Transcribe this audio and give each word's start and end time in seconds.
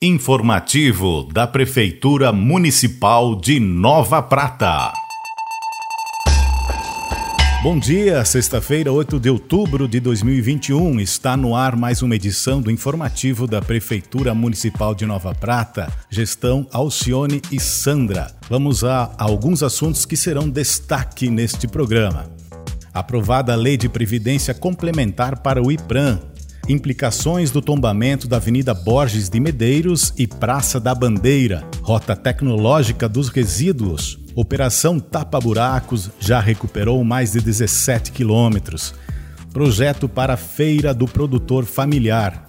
Informativo 0.00 1.24
da 1.24 1.44
Prefeitura 1.44 2.32
Municipal 2.32 3.34
de 3.34 3.58
Nova 3.58 4.22
Prata. 4.22 4.92
Bom 7.64 7.76
dia, 7.76 8.24
sexta-feira, 8.24 8.92
8 8.92 9.18
de 9.18 9.28
outubro 9.28 9.88
de 9.88 9.98
2021. 9.98 11.00
Está 11.00 11.36
no 11.36 11.52
ar 11.52 11.74
mais 11.74 12.00
uma 12.00 12.14
edição 12.14 12.62
do 12.62 12.70
informativo 12.70 13.44
da 13.48 13.60
Prefeitura 13.60 14.32
Municipal 14.36 14.94
de 14.94 15.04
Nova 15.04 15.34
Prata, 15.34 15.92
gestão 16.08 16.64
Alcione 16.72 17.42
e 17.50 17.58
Sandra. 17.58 18.32
Vamos 18.48 18.84
a 18.84 19.12
alguns 19.18 19.64
assuntos 19.64 20.06
que 20.06 20.16
serão 20.16 20.48
destaque 20.48 21.28
neste 21.28 21.66
programa. 21.66 22.30
Aprovada 22.94 23.52
a 23.52 23.56
Lei 23.56 23.76
de 23.76 23.88
Previdência 23.88 24.54
Complementar 24.54 25.42
para 25.42 25.60
o 25.60 25.72
IPRAM, 25.72 26.20
implicações 26.68 27.50
do 27.50 27.62
tombamento 27.62 28.28
da 28.28 28.36
Avenida 28.36 28.74
Borges 28.74 29.30
de 29.30 29.40
Medeiros 29.40 30.12
e 30.18 30.26
Praça 30.26 30.78
da 30.78 30.94
Bandeira, 30.94 31.64
rota 31.80 32.14
tecnológica 32.14 33.08
dos 33.08 33.30
resíduos. 33.30 34.18
Operação 34.34 35.00
Tapa 35.00 35.40
Buracos 35.40 36.10
já 36.20 36.38
recuperou 36.38 37.02
mais 37.02 37.32
de 37.32 37.40
17 37.40 38.12
quilômetros. 38.12 38.94
Projeto 39.52 40.08
para 40.08 40.36
Feira 40.36 40.92
do 40.92 41.06
Produtor 41.06 41.64
Familiar. 41.64 42.44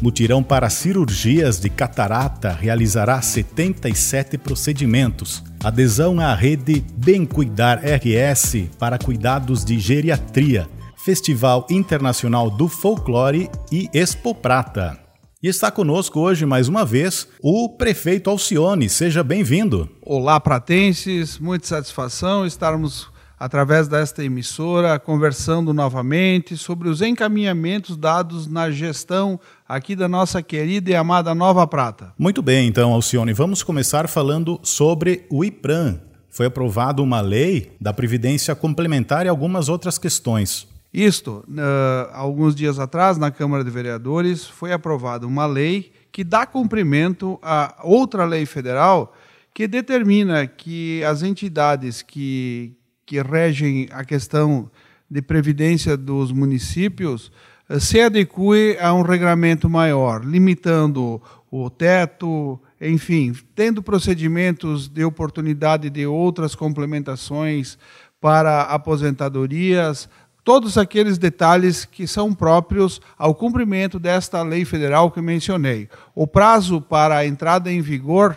Mutirão 0.00 0.44
para 0.44 0.70
cirurgias 0.70 1.58
de 1.58 1.68
catarata 1.68 2.52
realizará 2.52 3.20
77 3.20 4.38
procedimentos. 4.38 5.42
Adesão 5.62 6.20
à 6.20 6.32
rede 6.32 6.84
Bem 6.96 7.26
Cuidar 7.26 7.80
RS 7.80 8.68
para 8.78 8.96
cuidados 8.96 9.64
de 9.64 9.80
geriatria 9.80 10.68
Festival 10.98 11.64
Internacional 11.70 12.50
do 12.50 12.68
Folclore 12.68 13.48
e 13.70 13.88
Expo 13.94 14.34
Prata. 14.34 14.98
E 15.40 15.46
está 15.46 15.70
conosco 15.70 16.18
hoje, 16.18 16.44
mais 16.44 16.66
uma 16.66 16.84
vez, 16.84 17.28
o 17.40 17.68
prefeito 17.68 18.28
Alcione. 18.28 18.88
Seja 18.88 19.22
bem-vindo. 19.22 19.88
Olá, 20.02 20.40
pratenses. 20.40 21.38
Muita 21.38 21.68
satisfação 21.68 22.44
estarmos, 22.44 23.08
através 23.38 23.86
desta 23.86 24.24
emissora, 24.24 24.98
conversando 24.98 25.72
novamente 25.72 26.56
sobre 26.56 26.88
os 26.88 27.00
encaminhamentos 27.00 27.96
dados 27.96 28.48
na 28.48 28.68
gestão 28.68 29.38
aqui 29.68 29.94
da 29.94 30.08
nossa 30.08 30.42
querida 30.42 30.90
e 30.90 30.96
amada 30.96 31.32
Nova 31.36 31.64
Prata. 31.68 32.12
Muito 32.18 32.42
bem, 32.42 32.66
então, 32.66 32.92
Alcione, 32.92 33.32
vamos 33.32 33.62
começar 33.62 34.08
falando 34.08 34.58
sobre 34.64 35.24
o 35.30 35.44
IPRAM. 35.44 36.00
Foi 36.28 36.46
aprovada 36.46 37.00
uma 37.00 37.20
lei 37.20 37.72
da 37.80 37.92
Previdência 37.92 38.54
Complementar 38.56 39.24
e 39.24 39.28
algumas 39.28 39.68
outras 39.68 39.96
questões. 39.96 40.66
Isto, 40.92 41.44
uh, 41.48 42.10
alguns 42.12 42.54
dias 42.54 42.78
atrás, 42.78 43.18
na 43.18 43.30
Câmara 43.30 43.62
de 43.62 43.70
Vereadores, 43.70 44.46
foi 44.46 44.72
aprovada 44.72 45.26
uma 45.26 45.44
lei 45.44 45.92
que 46.10 46.24
dá 46.24 46.46
cumprimento 46.46 47.38
a 47.42 47.76
outra 47.82 48.24
lei 48.24 48.46
federal 48.46 49.14
que 49.52 49.68
determina 49.68 50.46
que 50.46 51.04
as 51.04 51.22
entidades 51.22 52.00
que, 52.00 52.72
que 53.04 53.20
regem 53.20 53.88
a 53.90 54.04
questão 54.04 54.70
de 55.10 55.20
previdência 55.20 55.96
dos 55.96 56.32
municípios 56.32 57.30
uh, 57.68 57.78
se 57.78 58.00
adequem 58.00 58.78
a 58.80 58.94
um 58.94 59.02
regramento 59.02 59.68
maior, 59.68 60.24
limitando 60.24 61.20
o 61.50 61.68
teto, 61.68 62.58
enfim, 62.80 63.34
tendo 63.54 63.82
procedimentos 63.82 64.88
de 64.88 65.04
oportunidade 65.04 65.90
de 65.90 66.06
outras 66.06 66.54
complementações 66.54 67.78
para 68.20 68.62
aposentadorias, 68.62 70.08
todos 70.48 70.78
aqueles 70.78 71.18
detalhes 71.18 71.84
que 71.84 72.06
são 72.06 72.32
próprios 72.32 73.02
ao 73.18 73.34
cumprimento 73.34 73.98
desta 73.98 74.40
lei 74.40 74.64
federal 74.64 75.10
que 75.10 75.20
mencionei. 75.20 75.90
O 76.14 76.26
prazo 76.26 76.80
para 76.80 77.18
a 77.18 77.26
entrada 77.26 77.70
em 77.70 77.82
vigor 77.82 78.34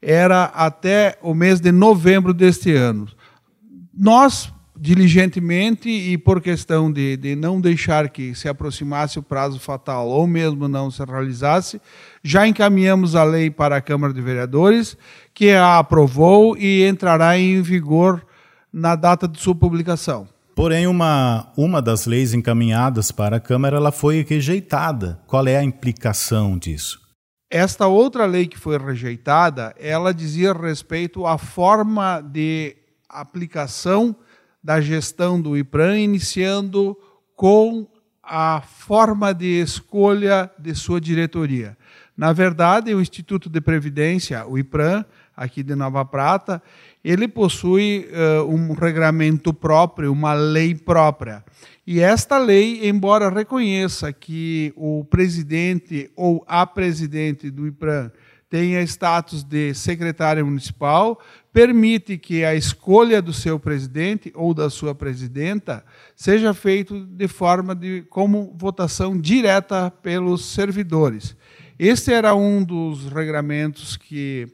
era 0.00 0.44
até 0.44 1.18
o 1.20 1.34
mês 1.34 1.58
de 1.58 1.72
novembro 1.72 2.32
deste 2.32 2.72
ano. 2.72 3.08
Nós, 3.92 4.52
diligentemente 4.76 5.88
e 5.88 6.16
por 6.16 6.40
questão 6.40 6.92
de, 6.92 7.16
de 7.16 7.34
não 7.34 7.60
deixar 7.60 8.08
que 8.08 8.36
se 8.36 8.48
aproximasse 8.48 9.18
o 9.18 9.22
prazo 9.24 9.58
fatal 9.58 10.06
ou 10.06 10.28
mesmo 10.28 10.68
não 10.68 10.92
se 10.92 11.04
realizasse, 11.04 11.82
já 12.22 12.46
encaminhamos 12.46 13.16
a 13.16 13.24
lei 13.24 13.50
para 13.50 13.78
a 13.78 13.82
Câmara 13.82 14.14
de 14.14 14.22
Vereadores, 14.22 14.96
que 15.34 15.50
a 15.50 15.80
aprovou 15.80 16.56
e 16.56 16.86
entrará 16.86 17.36
em 17.36 17.60
vigor 17.62 18.24
na 18.72 18.94
data 18.94 19.26
de 19.26 19.40
sua 19.40 19.56
publicação. 19.56 20.37
Porém, 20.58 20.88
uma, 20.88 21.52
uma 21.56 21.80
das 21.80 22.04
leis 22.04 22.34
encaminhadas 22.34 23.12
para 23.12 23.36
a 23.36 23.40
Câmara 23.40 23.76
ela 23.76 23.92
foi 23.92 24.26
rejeitada. 24.28 25.22
Qual 25.24 25.46
é 25.46 25.56
a 25.56 25.62
implicação 25.62 26.58
disso? 26.58 27.00
Esta 27.48 27.86
outra 27.86 28.26
lei 28.26 28.48
que 28.48 28.58
foi 28.58 28.76
rejeitada, 28.76 29.72
ela 29.78 30.12
dizia 30.12 30.52
respeito 30.52 31.24
à 31.24 31.38
forma 31.38 32.20
de 32.20 32.76
aplicação 33.08 34.16
da 34.60 34.80
gestão 34.80 35.40
do 35.40 35.56
IPRAM, 35.56 36.00
iniciando 36.00 36.98
com 37.36 37.86
a 38.20 38.60
forma 38.60 39.32
de 39.32 39.60
escolha 39.60 40.50
de 40.58 40.74
sua 40.74 41.00
diretoria. 41.00 41.78
Na 42.16 42.32
verdade, 42.32 42.92
o 42.92 43.00
Instituto 43.00 43.48
de 43.48 43.60
Previdência, 43.60 44.44
o 44.44 44.58
IPRAM, 44.58 45.04
aqui 45.38 45.62
de 45.62 45.76
Nova 45.76 46.04
Prata, 46.04 46.60
ele 47.02 47.28
possui 47.28 48.08
uh, 48.10 48.44
um 48.44 48.72
regramento 48.72 49.54
próprio, 49.54 50.12
uma 50.12 50.34
lei 50.34 50.74
própria. 50.74 51.44
E 51.86 52.00
esta 52.00 52.36
lei, 52.36 52.88
embora 52.88 53.30
reconheça 53.30 54.12
que 54.12 54.72
o 54.76 55.04
presidente 55.04 56.10
ou 56.16 56.44
a 56.46 56.66
presidente 56.66 57.50
do 57.50 57.66
IPRAM 57.66 58.10
tenha 58.50 58.82
status 58.82 59.44
de 59.44 59.74
secretária 59.74 60.44
municipal, 60.44 61.20
permite 61.52 62.16
que 62.18 62.44
a 62.44 62.54
escolha 62.54 63.22
do 63.22 63.32
seu 63.32 63.60
presidente 63.60 64.32
ou 64.34 64.52
da 64.52 64.70
sua 64.70 64.94
presidenta 64.94 65.84
seja 66.16 66.52
feita 66.52 66.94
de 66.98 67.28
forma 67.28 67.74
de 67.74 68.02
como 68.08 68.54
votação 68.56 69.18
direta 69.18 69.90
pelos 69.90 70.46
servidores. 70.46 71.36
Este 71.78 72.12
era 72.12 72.34
um 72.34 72.64
dos 72.64 73.06
regramentos 73.06 73.96
que 73.96 74.48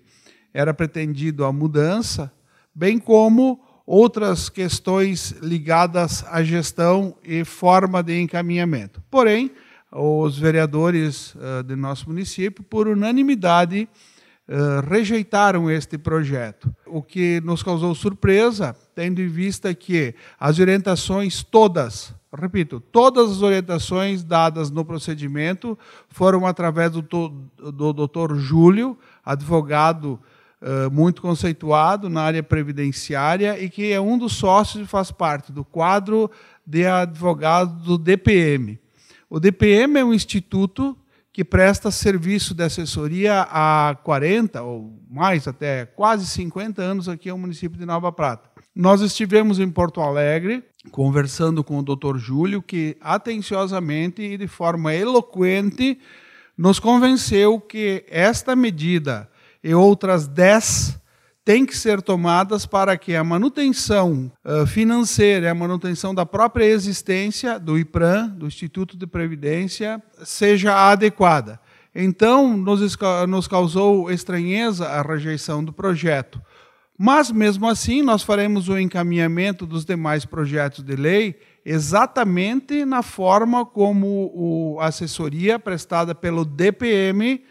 era 0.54 0.72
pretendido 0.72 1.44
a 1.44 1.52
mudança, 1.52 2.32
bem 2.72 2.96
como 2.98 3.60
outras 3.84 4.48
questões 4.48 5.32
ligadas 5.42 6.24
à 6.28 6.42
gestão 6.42 7.16
e 7.22 7.44
forma 7.44 8.02
de 8.02 8.20
encaminhamento. 8.20 9.02
Porém, 9.10 9.50
os 9.90 10.38
vereadores 10.38 11.34
uh, 11.34 11.62
de 11.64 11.76
nosso 11.76 12.08
município, 12.08 12.64
por 12.64 12.88
unanimidade, 12.88 13.88
uh, 14.48 14.88
rejeitaram 14.88 15.70
este 15.70 15.98
projeto, 15.98 16.74
o 16.86 17.02
que 17.02 17.40
nos 17.44 17.62
causou 17.62 17.94
surpresa, 17.94 18.74
tendo 18.94 19.20
em 19.20 19.28
vista 19.28 19.74
que 19.74 20.14
as 20.38 20.58
orientações 20.58 21.42
todas, 21.42 22.14
repito, 22.32 22.80
todas 22.80 23.30
as 23.30 23.42
orientações 23.42 24.24
dadas 24.24 24.70
no 24.70 24.84
procedimento 24.84 25.78
foram 26.08 26.46
através 26.46 26.90
do, 26.90 27.02
do 27.02 27.92
Dr. 27.92 28.36
Júlio, 28.36 28.96
advogado 29.24 30.18
muito 30.90 31.20
conceituado 31.20 32.08
na 32.08 32.22
área 32.22 32.42
previdenciária 32.42 33.58
e 33.62 33.68
que 33.68 33.92
é 33.92 34.00
um 34.00 34.16
dos 34.16 34.32
sócios 34.32 34.84
e 34.84 34.86
faz 34.88 35.10
parte 35.10 35.52
do 35.52 35.64
quadro 35.64 36.30
de 36.66 36.86
advogados 36.86 37.82
do 37.82 37.98
DPM. 37.98 38.78
O 39.28 39.38
DPM 39.38 39.98
é 39.98 40.04
um 40.04 40.14
instituto 40.14 40.96
que 41.32 41.44
presta 41.44 41.90
serviço 41.90 42.54
de 42.54 42.62
assessoria 42.62 43.46
há 43.50 43.96
40 44.04 44.62
ou 44.62 44.98
mais, 45.10 45.48
até 45.48 45.84
quase 45.84 46.26
50 46.26 46.80
anos 46.80 47.08
aqui 47.08 47.28
no 47.28 47.38
município 47.38 47.78
de 47.78 47.84
Nova 47.84 48.12
Prata. 48.12 48.48
Nós 48.74 49.00
estivemos 49.00 49.58
em 49.58 49.68
Porto 49.68 50.00
Alegre 50.00 50.62
conversando 50.90 51.64
com 51.64 51.78
o 51.78 51.82
Dr. 51.82 52.18
Júlio, 52.18 52.62
que 52.62 52.96
atenciosamente 53.00 54.22
e 54.22 54.36
de 54.36 54.46
forma 54.46 54.94
eloquente 54.94 55.98
nos 56.56 56.78
convenceu 56.78 57.60
que 57.60 58.04
esta 58.08 58.54
medida 58.54 59.28
e 59.64 59.74
outras 59.74 60.28
10 60.28 61.00
têm 61.42 61.64
que 61.64 61.74
ser 61.74 62.02
tomadas 62.02 62.66
para 62.66 62.98
que 62.98 63.16
a 63.16 63.24
manutenção 63.24 64.30
uh, 64.44 64.66
financeira, 64.66 65.50
a 65.50 65.54
manutenção 65.54 66.14
da 66.14 66.26
própria 66.26 66.66
existência 66.66 67.58
do 67.58 67.78
IPRAM, 67.78 68.28
do 68.28 68.46
Instituto 68.46 68.94
de 68.94 69.06
Previdência, 69.06 70.02
seja 70.22 70.90
adequada. 70.90 71.58
Então, 71.94 72.58
nos, 72.58 72.98
nos 73.26 73.48
causou 73.48 74.10
estranheza 74.10 74.86
a 74.86 75.00
rejeição 75.00 75.64
do 75.64 75.72
projeto. 75.72 76.42
Mas, 76.98 77.30
mesmo 77.30 77.68
assim, 77.68 78.02
nós 78.02 78.22
faremos 78.22 78.68
o 78.68 78.78
encaminhamento 78.78 79.64
dos 79.64 79.84
demais 79.84 80.26
projetos 80.26 80.84
de 80.84 80.94
lei 80.94 81.40
exatamente 81.64 82.84
na 82.84 83.02
forma 83.02 83.64
como 83.64 84.76
a 84.80 84.86
assessoria 84.86 85.58
prestada 85.58 86.14
pelo 86.14 86.44
DPM 86.44 87.42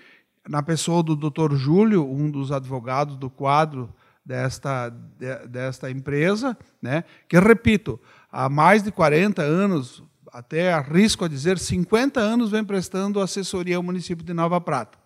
na 0.47 0.61
pessoa 0.61 1.01
do 1.01 1.15
Dr. 1.15 1.55
Júlio, 1.55 2.09
um 2.09 2.29
dos 2.29 2.51
advogados 2.51 3.15
do 3.15 3.29
quadro 3.29 3.93
desta, 4.25 4.89
de, 4.89 5.47
desta 5.47 5.89
empresa, 5.89 6.57
né, 6.81 7.03
que, 7.27 7.39
repito, 7.39 7.99
há 8.31 8.49
mais 8.49 8.83
de 8.83 8.91
40 8.91 9.41
anos, 9.41 10.03
até 10.31 10.73
arrisco 10.73 11.25
a 11.25 11.27
dizer 11.27 11.57
50 11.57 12.19
anos, 12.19 12.51
vem 12.51 12.63
prestando 12.63 13.19
assessoria 13.19 13.77
ao 13.77 13.83
município 13.83 14.25
de 14.25 14.33
Nova 14.33 14.59
Prata. 14.59 14.97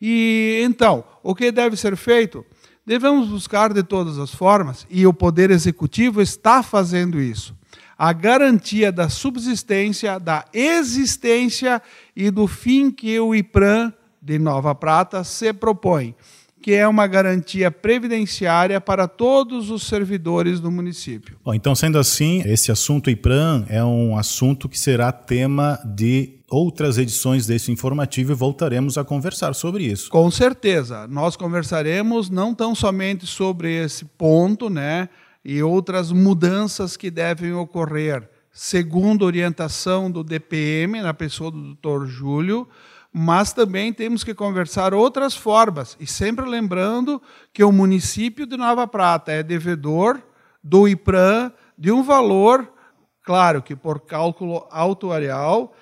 E 0.00 0.60
então, 0.64 1.04
o 1.22 1.34
que 1.34 1.50
deve 1.50 1.76
ser 1.76 1.96
feito? 1.96 2.44
Devemos 2.84 3.28
buscar 3.28 3.72
de 3.72 3.82
todas 3.82 4.18
as 4.18 4.32
formas, 4.32 4.86
e 4.88 5.06
o 5.06 5.12
Poder 5.12 5.50
Executivo 5.50 6.20
está 6.20 6.62
fazendo 6.62 7.20
isso, 7.20 7.56
a 7.98 8.12
garantia 8.12 8.92
da 8.92 9.08
subsistência, 9.08 10.20
da 10.20 10.44
existência 10.52 11.82
e 12.14 12.30
do 12.30 12.46
fim 12.46 12.90
que 12.90 13.18
o 13.18 13.34
IPRAM 13.34 13.92
de 14.26 14.40
Nova 14.40 14.74
Prata 14.74 15.22
se 15.22 15.52
propõe, 15.52 16.12
que 16.60 16.72
é 16.72 16.88
uma 16.88 17.06
garantia 17.06 17.70
previdenciária 17.70 18.80
para 18.80 19.06
todos 19.06 19.70
os 19.70 19.84
servidores 19.84 20.58
do 20.58 20.68
município. 20.68 21.38
Bom, 21.44 21.54
então, 21.54 21.76
sendo 21.76 21.96
assim, 21.96 22.42
esse 22.44 22.72
assunto 22.72 23.08
IPRAM 23.08 23.64
é 23.68 23.84
um 23.84 24.18
assunto 24.18 24.68
que 24.68 24.76
será 24.76 25.12
tema 25.12 25.78
de 25.84 26.40
outras 26.50 26.98
edições 26.98 27.46
desse 27.46 27.70
informativo 27.70 28.32
e 28.32 28.34
voltaremos 28.34 28.98
a 28.98 29.04
conversar 29.04 29.54
sobre 29.54 29.84
isso. 29.84 30.10
Com 30.10 30.28
certeza. 30.28 31.06
Nós 31.06 31.36
conversaremos 31.36 32.28
não 32.28 32.52
tão 32.52 32.74
somente 32.74 33.28
sobre 33.28 33.72
esse 33.84 34.04
ponto, 34.04 34.68
né, 34.68 35.08
e 35.44 35.62
outras 35.62 36.10
mudanças 36.10 36.96
que 36.96 37.12
devem 37.12 37.52
ocorrer, 37.52 38.28
segundo 38.50 39.24
orientação 39.24 40.10
do 40.10 40.24
DPM, 40.24 41.00
na 41.00 41.14
pessoa 41.14 41.52
do 41.52 41.74
Dr. 41.74 42.06
Júlio, 42.06 42.66
mas 43.18 43.50
também 43.50 43.94
temos 43.94 44.22
que 44.22 44.34
conversar 44.34 44.92
outras 44.92 45.34
formas, 45.34 45.96
e 45.98 46.06
sempre 46.06 46.44
lembrando 46.44 47.22
que 47.50 47.64
o 47.64 47.72
município 47.72 48.44
de 48.44 48.58
Nova 48.58 48.86
Prata 48.86 49.32
é 49.32 49.42
devedor 49.42 50.20
do 50.62 50.86
IPRAM 50.86 51.50
de 51.78 51.90
um 51.90 52.02
valor, 52.02 52.70
claro 53.24 53.62
que 53.62 53.74
por 53.74 54.00
cálculo 54.00 54.66
autuarial, 54.70 55.72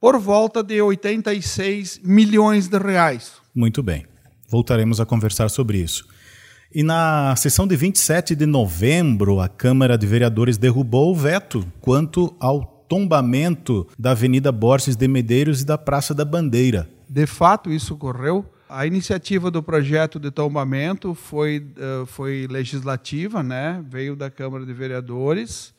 por 0.00 0.18
volta 0.18 0.62
de 0.62 0.80
86 0.80 2.00
milhões 2.02 2.68
de 2.68 2.78
reais. 2.78 3.34
Muito 3.54 3.82
bem. 3.82 4.06
Voltaremos 4.48 4.98
a 4.98 5.04
conversar 5.04 5.50
sobre 5.50 5.76
isso. 5.76 6.06
E 6.74 6.82
na 6.82 7.36
sessão 7.36 7.66
de 7.66 7.76
27 7.76 8.34
de 8.34 8.46
novembro, 8.46 9.40
a 9.40 9.48
Câmara 9.48 9.98
de 9.98 10.06
Vereadores 10.06 10.56
derrubou 10.56 11.12
o 11.12 11.14
veto 11.14 11.70
quanto 11.82 12.34
ao 12.40 12.77
tombamento 12.88 13.86
da 13.98 14.12
Avenida 14.12 14.50
Borges 14.50 14.96
de 14.96 15.06
Medeiros 15.06 15.60
e 15.60 15.66
da 15.66 15.76
Praça 15.76 16.14
da 16.14 16.24
Bandeira. 16.24 16.88
De 17.08 17.26
fato, 17.26 17.70
isso 17.70 17.94
ocorreu. 17.94 18.44
A 18.68 18.86
iniciativa 18.86 19.50
do 19.50 19.62
projeto 19.62 20.18
de 20.18 20.30
tombamento 20.30 21.14
foi, 21.14 21.66
uh, 21.76 22.06
foi 22.06 22.46
legislativa, 22.50 23.42
né? 23.42 23.82
veio 23.88 24.14
da 24.14 24.30
Câmara 24.30 24.66
de 24.66 24.72
Vereadores 24.72 25.72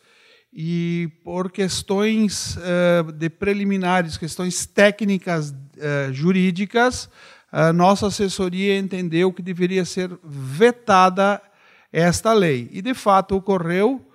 e 0.52 1.10
por 1.24 1.52
questões 1.52 2.58
uh, 2.58 3.12
de 3.12 3.30
preliminares, 3.30 4.18
questões 4.18 4.66
técnicas 4.66 5.52
uh, 5.52 6.12
jurídicas, 6.12 7.10
a 7.52 7.74
nossa 7.74 8.08
assessoria 8.08 8.78
entendeu 8.78 9.34
que 9.34 9.42
deveria 9.42 9.86
ser 9.86 10.12
vetada 10.24 11.42
esta 11.92 12.34
lei. 12.34 12.70
E, 12.72 12.82
de 12.82 12.94
fato, 12.94 13.36
ocorreu. 13.36 14.06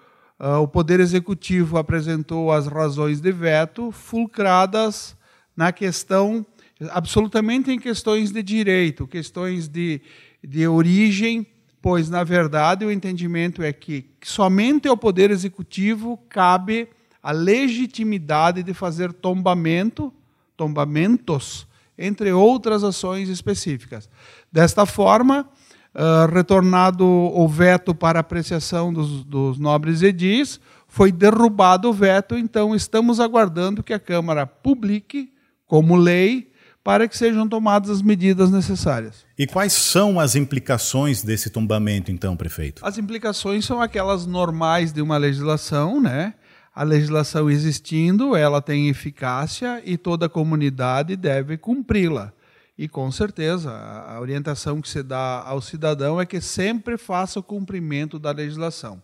Uh, 0.45 0.61
o 0.61 0.69
Poder 0.69 1.01
Executivo 1.01 1.79
apresentou 1.79 2.53
as 2.53 2.67
razões 2.67 3.19
de 3.19 3.33
veto, 3.33 3.91
fulcradas 3.91 5.17
na 5.57 5.73
questão, 5.73 6.45
absolutamente 6.91 7.71
em 7.71 7.79
questões 7.79 8.31
de 8.31 8.43
direito, 8.43 9.07
questões 9.07 9.69
de, 9.69 10.03
de 10.43 10.69
origem 10.69 11.47
pois, 11.85 12.09
na 12.09 12.25
verdade, 12.25 12.83
o 12.83 12.91
entendimento 12.91 13.63
é 13.63 13.71
que 13.71 14.07
somente 14.23 14.89
ao 14.89 14.97
Poder 14.97 15.31
Executivo 15.31 16.19
cabe 16.31 16.89
a 17.23 17.31
legitimidade 17.31 18.63
de 18.63 18.73
fazer 18.73 19.13
tombamento, 19.13 20.11
tombamentos, 20.57 21.67
entre 21.99 22.33
outras 22.33 22.83
ações 22.83 23.29
específicas. 23.29 24.09
Desta 24.51 24.87
forma, 24.87 25.47
uh, 25.95 26.33
retornado 26.33 27.07
o 27.07 27.49
veto 27.49 27.95
para 27.95 28.21
apreciação 28.21 28.93
dos, 28.93 29.25
dos 29.25 29.59
nobres 29.59 30.03
edis, 30.03 30.61
foi 30.89 31.11
derrubado 31.11 31.89
o 31.89 31.93
veto, 31.93 32.37
então 32.37 32.75
estamos 32.75 33.21
aguardando 33.21 33.83
que 33.83 33.93
a 33.93 33.99
Câmara 33.99 34.47
publique, 34.47 35.33
como 35.67 35.97
lei, 35.97 36.53
para 36.85 37.09
que 37.09 37.17
sejam 37.17 37.49
tomadas 37.49 37.89
as 37.89 38.03
medidas 38.03 38.51
necessárias. 38.51 39.25
E 39.39 39.47
quais 39.47 39.73
são 39.73 40.21
as 40.21 40.37
implicações 40.37 41.23
desse 41.23 41.49
tombamento, 41.49 42.13
então, 42.13 42.37
prefeito? 42.37 42.85
As 42.85 42.99
implicações 42.99 43.65
são 43.65 43.81
aquelas 43.81 44.27
normais 44.27 44.93
de 44.93 45.01
uma 45.01 45.17
legislação, 45.17 46.01
né? 46.01 46.35
A 46.75 46.83
legislação 46.83 47.49
existindo, 47.49 48.37
ela 48.37 48.61
tem 48.61 48.89
eficácia 48.89 49.81
e 49.85 49.97
toda 49.97 50.27
a 50.27 50.29
comunidade 50.29 51.17
deve 51.17 51.57
cumpri-la. 51.57 52.33
E 52.77 52.89
com 52.89 53.11
certeza, 53.11 53.71
a 53.73 54.21
orientação 54.21 54.81
que 54.81 54.89
se 54.89 55.03
dá 55.03 55.43
ao 55.47 55.61
cidadão 55.61 56.21
é 56.21 56.27
que 56.27 56.41
sempre 56.41 56.99
faça 56.99 57.39
o 57.39 57.43
cumprimento 57.43 58.19
da 58.19 58.33
legislação. 58.33 59.01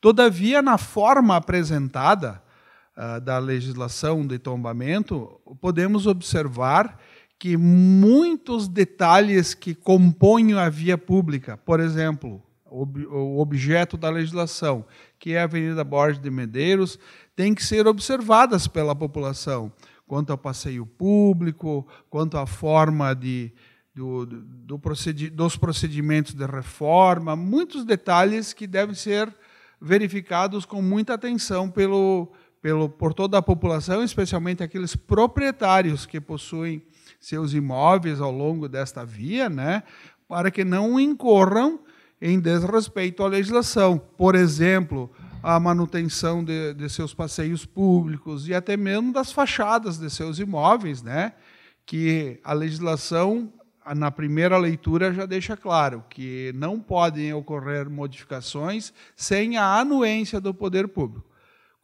Todavia, 0.00 0.60
na 0.60 0.76
forma 0.76 1.34
apresentada 1.34 2.42
uh, 2.94 3.20
da 3.20 3.38
legislação 3.38 4.26
de 4.26 4.38
tombamento, 4.38 5.40
podemos 5.60 6.06
observar 6.06 7.00
que 7.38 7.56
muitos 7.56 8.68
detalhes 8.68 9.54
que 9.54 9.74
compõem 9.74 10.54
a 10.54 10.68
via 10.68 10.98
pública, 10.98 11.56
por 11.56 11.80
exemplo, 11.80 12.42
o 12.68 13.40
objeto 13.40 13.96
da 13.96 14.10
legislação, 14.10 14.84
que 15.18 15.32
é 15.32 15.40
a 15.40 15.44
Avenida 15.44 15.84
Borges 15.84 16.20
de 16.20 16.30
Medeiros, 16.30 16.98
tem 17.34 17.54
que 17.54 17.64
ser 17.64 17.86
observadas 17.86 18.66
pela 18.66 18.94
população, 18.94 19.72
quanto 20.06 20.30
ao 20.30 20.38
passeio 20.38 20.86
público, 20.86 21.86
quanto 22.08 22.38
à 22.38 22.46
forma 22.46 23.14
de, 23.14 23.52
do, 23.94 24.26
do 24.26 24.78
procedi 24.78 25.28
dos 25.28 25.56
procedimentos 25.56 26.34
de 26.34 26.46
reforma, 26.46 27.34
muitos 27.34 27.84
detalhes 27.84 28.52
que 28.52 28.66
devem 28.66 28.94
ser 28.94 29.34
verificados 29.80 30.64
com 30.64 30.80
muita 30.80 31.14
atenção 31.14 31.70
pelo, 31.70 32.32
pelo, 32.62 32.88
por 32.88 33.12
toda 33.12 33.38
a 33.38 33.42
população, 33.42 34.02
especialmente 34.02 34.62
aqueles 34.62 34.96
proprietários 34.96 36.06
que 36.06 36.20
possuem 36.20 36.82
seus 37.20 37.52
imóveis 37.52 38.20
ao 38.20 38.30
longo 38.30 38.68
desta 38.68 39.04
via, 39.04 39.48
né, 39.48 39.82
para 40.28 40.50
que 40.50 40.64
não 40.64 40.98
incorram 40.98 41.80
em 42.20 42.40
desrespeito 42.40 43.22
à 43.22 43.28
legislação. 43.28 43.98
Por 43.98 44.34
exemplo, 44.34 45.10
a 45.48 45.60
manutenção 45.60 46.42
de, 46.42 46.74
de, 46.74 46.88
seus 46.88 47.14
passeios 47.14 47.64
públicos 47.64 48.48
e 48.48 48.54
até 48.54 48.76
mesmo 48.76 49.12
das 49.12 49.30
fachadas 49.30 49.96
de 49.96 50.10
seus 50.10 50.40
imóveis, 50.40 51.04
né? 51.04 51.34
que 51.86 52.40
a 52.42 52.52
legislação, 52.52 53.52
na 53.94 54.10
primeira 54.10 54.58
leitura, 54.58 55.14
já 55.14 55.24
deixa 55.24 55.56
claro 55.56 56.02
que 56.10 56.50
não 56.56 56.80
podem 56.80 57.32
ocorrer 57.32 57.88
modificações 57.88 58.92
sem 59.14 59.56
a 59.56 59.78
anuência 59.78 60.40
do 60.40 60.52
poder 60.52 60.88
público. 60.88 61.24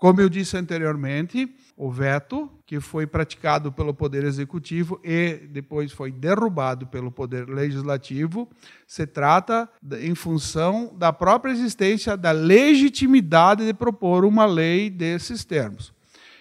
Como 0.02 0.21
eu 0.21 0.28
disse 0.28 0.56
anteriormente, 0.56 1.49
o 1.76 1.88
veto, 1.88 2.50
que 2.66 2.80
foi 2.80 3.06
praticado 3.06 3.71
pelo 3.71 3.94
Poder 3.94 4.25
Executivo 4.25 5.00
e 5.04 5.35
depois 5.49 5.92
foi 5.92 6.11
derrubado 6.11 6.88
pelo 6.88 7.12
Poder 7.12 7.49
Legislativo, 7.49 8.50
se 8.85 9.06
trata 9.06 9.71
em 10.00 10.12
função 10.16 10.92
da 10.99 11.12
própria 11.12 11.52
existência 11.52 12.16
da 12.16 12.32
legitimidade 12.32 13.64
de 13.64 13.73
propor 13.73 14.25
uma 14.25 14.44
lei 14.44 14.90
desses 14.90 15.44
termos. 15.44 15.94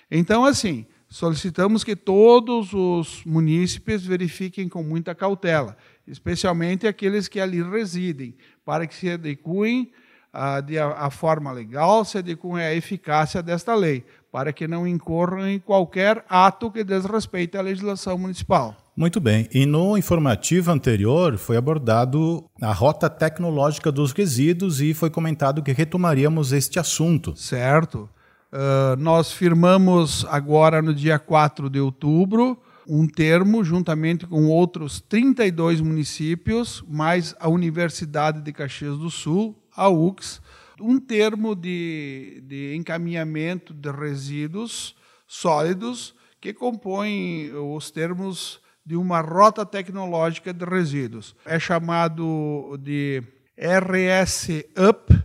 Então, 0.10 0.44
assim, 0.44 0.88
solicitamos 1.08 1.84
que 1.84 1.96
todos 1.96 2.74
os 2.74 3.24
munícipes 3.24 4.04
verifiquem 4.04 4.68
com 4.68 4.82
muita 4.82 5.14
cautela, 5.14 5.78
especialmente 6.08 6.88
aqueles 6.88 7.28
que 7.28 7.40
ali 7.40 7.62
residem, 7.62 8.34
para 8.66 8.88
que 8.88 8.96
se 8.96 9.08
adequem 9.08 9.92
a, 10.34 10.62
de, 10.62 10.80
a, 10.80 10.90
a 10.92 11.10
forma 11.10 11.52
legal, 11.52 12.06
se 12.06 12.18
adequem 12.18 12.62
à 12.62 12.74
eficácia 12.74 13.42
desta 13.42 13.76
lei, 13.76 14.04
para 14.32 14.54
que 14.54 14.68
não 14.68 14.88
incorram 14.88 15.48
em 15.48 15.60
qualquer 15.60 16.24
ato 16.30 16.72
que 16.72 16.84
desrespeite 16.84 17.58
a 17.58 17.62
legislação 17.62 18.18
municipal. 18.18 18.76
Muito 18.96 19.20
bem. 19.20 19.48
E 19.54 19.66
no 19.66 19.98
informativo 19.98 20.72
anterior 20.72 21.38
foi 21.38 21.58
abordado 21.58 22.46
a 22.62 22.72
rota 22.72 23.10
tecnológica 23.10 23.92
dos 23.92 24.12
resíduos 24.12 24.82
e 24.82 24.94
foi 24.94 25.10
comentado 25.10 25.64
que 25.64 25.72
retomaríamos 25.72 26.52
este 26.52 26.80
assunto. 26.80 27.36
Certo. 27.36 28.10
Uh, 28.52 28.98
nós 28.98 29.32
firmamos 29.32 30.26
agora 30.30 30.82
no 30.82 30.94
dia 30.94 31.18
4 31.18 31.70
de 31.70 31.80
outubro 31.80 32.58
um 32.88 33.08
termo, 33.08 33.64
juntamente 33.64 34.28
com 34.28 34.48
outros 34.48 35.00
32 35.00 35.80
municípios, 35.80 36.84
mais 36.90 37.34
a 37.40 37.48
Universidade 37.48 38.42
de 38.42 38.52
Caxias 38.52 38.98
do 38.98 39.10
Sul, 39.10 39.56
a 39.76 39.90
UX, 39.90 40.42
um 40.80 41.00
termo 41.00 41.56
de, 41.56 42.44
de 42.46 42.76
encaminhamento 42.76 43.74
de 43.74 43.92
resíduos 43.92 44.96
sólidos 45.28 46.16
que 46.40 46.54
compõe 46.54 47.52
os 47.54 47.92
termos 47.92 48.60
de 48.86 48.96
uma 48.96 49.22
rota 49.22 49.66
tecnológica 49.66 50.52
de 50.52 50.66
resíduos. 50.66 51.36
É 51.46 51.60
chamado 51.60 52.78
de 52.82 53.24
RS 53.56 54.50
UP, 54.90 55.24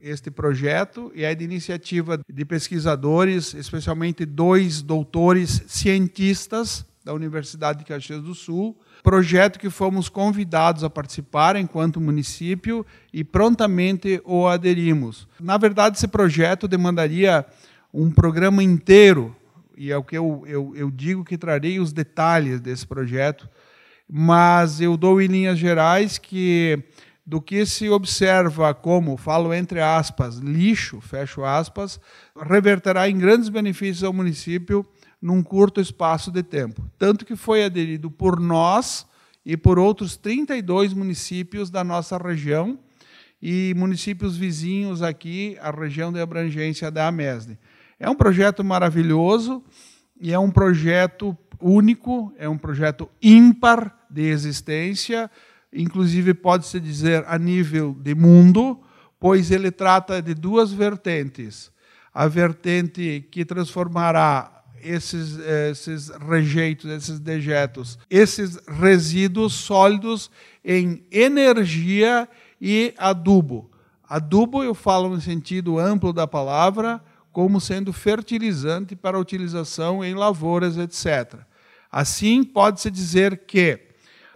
este 0.00 0.30
projeto, 0.30 1.10
e 1.14 1.24
é 1.24 1.34
de 1.34 1.42
iniciativa 1.42 2.20
de 2.28 2.44
pesquisadores, 2.44 3.54
especialmente 3.54 4.24
dois 4.26 4.82
doutores 4.82 5.62
cientistas 5.66 6.84
da 7.02 7.14
Universidade 7.14 7.80
de 7.80 7.84
Caxias 7.86 8.22
do 8.22 8.34
Sul, 8.34 8.78
projeto 9.02 9.58
que 9.58 9.70
fomos 9.70 10.08
convidados 10.08 10.84
a 10.84 10.90
participar 10.90 11.56
enquanto 11.56 12.00
município 12.00 12.84
e 13.12 13.24
prontamente 13.24 14.20
o 14.24 14.46
aderimos. 14.46 15.28
Na 15.40 15.56
verdade, 15.56 15.96
esse 15.96 16.08
projeto 16.08 16.68
demandaria 16.68 17.44
um 17.92 18.10
programa 18.10 18.62
inteiro, 18.62 19.34
e 19.76 19.90
é 19.90 19.96
o 19.96 20.02
que 20.02 20.16
eu, 20.16 20.44
eu, 20.46 20.72
eu 20.76 20.90
digo 20.90 21.24
que 21.24 21.38
trarei 21.38 21.78
os 21.80 21.92
detalhes 21.92 22.60
desse 22.60 22.86
projeto, 22.86 23.48
mas 24.08 24.80
eu 24.80 24.96
dou 24.96 25.20
em 25.20 25.26
linhas 25.26 25.58
gerais 25.58 26.18
que 26.18 26.82
do 27.28 27.42
que 27.42 27.66
se 27.66 27.90
observa 27.90 28.72
como, 28.72 29.14
falo 29.18 29.52
entre 29.52 29.82
aspas, 29.82 30.38
lixo, 30.38 30.98
fecho 30.98 31.44
aspas, 31.44 32.00
reverterá 32.34 33.06
em 33.06 33.18
grandes 33.18 33.50
benefícios 33.50 34.02
ao 34.02 34.14
município 34.14 34.86
num 35.20 35.42
curto 35.42 35.80
espaço 35.80 36.30
de 36.30 36.42
tempo. 36.42 36.88
Tanto 36.98 37.24
que 37.24 37.36
foi 37.36 37.64
aderido 37.64 38.10
por 38.10 38.38
nós 38.38 39.06
e 39.44 39.56
por 39.56 39.78
outros 39.78 40.16
32 40.16 40.92
municípios 40.92 41.70
da 41.70 41.82
nossa 41.82 42.16
região 42.16 42.78
e 43.40 43.72
municípios 43.76 44.36
vizinhos 44.36 45.02
aqui, 45.02 45.56
a 45.60 45.70
região 45.70 46.12
de 46.12 46.20
abrangência 46.20 46.90
da 46.90 47.08
AMESD. 47.08 47.58
É 47.98 48.08
um 48.08 48.14
projeto 48.14 48.64
maravilhoso 48.64 49.62
e 50.20 50.32
é 50.32 50.38
um 50.38 50.50
projeto 50.50 51.36
único, 51.60 52.32
é 52.36 52.48
um 52.48 52.58
projeto 52.58 53.08
ímpar 53.22 53.96
de 54.10 54.22
existência, 54.22 55.30
inclusive 55.72 56.34
pode-se 56.34 56.78
dizer 56.80 57.24
a 57.26 57.38
nível 57.38 57.96
de 58.00 58.14
mundo, 58.14 58.80
pois 59.18 59.50
ele 59.50 59.70
trata 59.70 60.22
de 60.22 60.34
duas 60.34 60.72
vertentes. 60.72 61.70
A 62.12 62.26
vertente 62.26 63.26
que 63.30 63.44
transformará 63.44 64.57
esses, 64.82 65.38
esses 65.38 66.08
rejeitos, 66.08 66.90
esses 66.90 67.18
dejetos, 67.18 67.98
esses 68.10 68.58
resíduos 68.66 69.52
sólidos 69.54 70.30
em 70.64 71.04
energia 71.10 72.28
e 72.60 72.94
adubo. 72.96 73.70
Adubo 74.08 74.62
eu 74.62 74.74
falo 74.74 75.08
no 75.08 75.20
sentido 75.20 75.78
amplo 75.78 76.12
da 76.12 76.26
palavra, 76.26 77.02
como 77.30 77.60
sendo 77.60 77.92
fertilizante 77.92 78.96
para 78.96 79.18
utilização 79.18 80.04
em 80.04 80.14
lavouras, 80.14 80.76
etc. 80.76 81.40
Assim, 81.90 82.42
pode-se 82.42 82.90
dizer 82.90 83.44
que 83.46 83.80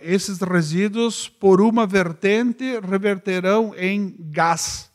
esses 0.00 0.40
resíduos, 0.40 1.28
por 1.28 1.61
uma 1.61 1.87
vertente, 1.87 2.78
reverterão 2.80 3.75
em 3.76 4.14
gás, 4.30 4.90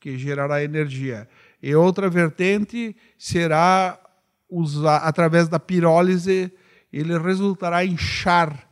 que 0.00 0.16
gerará 0.18 0.62
energia, 0.62 1.28
e 1.62 1.74
outra 1.74 2.08
vertente 2.08 2.96
será 3.18 3.98
usar, 4.48 4.98
através 4.98 5.48
da 5.48 5.58
pirólise, 5.58 6.52
ele 6.92 7.18
resultará 7.18 7.84
em 7.84 7.96
char, 7.96 8.68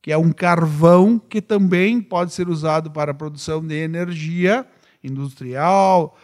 que 0.00 0.12
é 0.12 0.16
um 0.16 0.32
carvão 0.32 1.18
que 1.18 1.42
também 1.42 2.00
pode 2.00 2.32
ser 2.32 2.48
usado 2.48 2.90
para 2.90 3.10
a 3.10 3.14
produção 3.14 3.64
de 3.66 3.74
energia 3.74 4.66
industrial, 5.02 6.16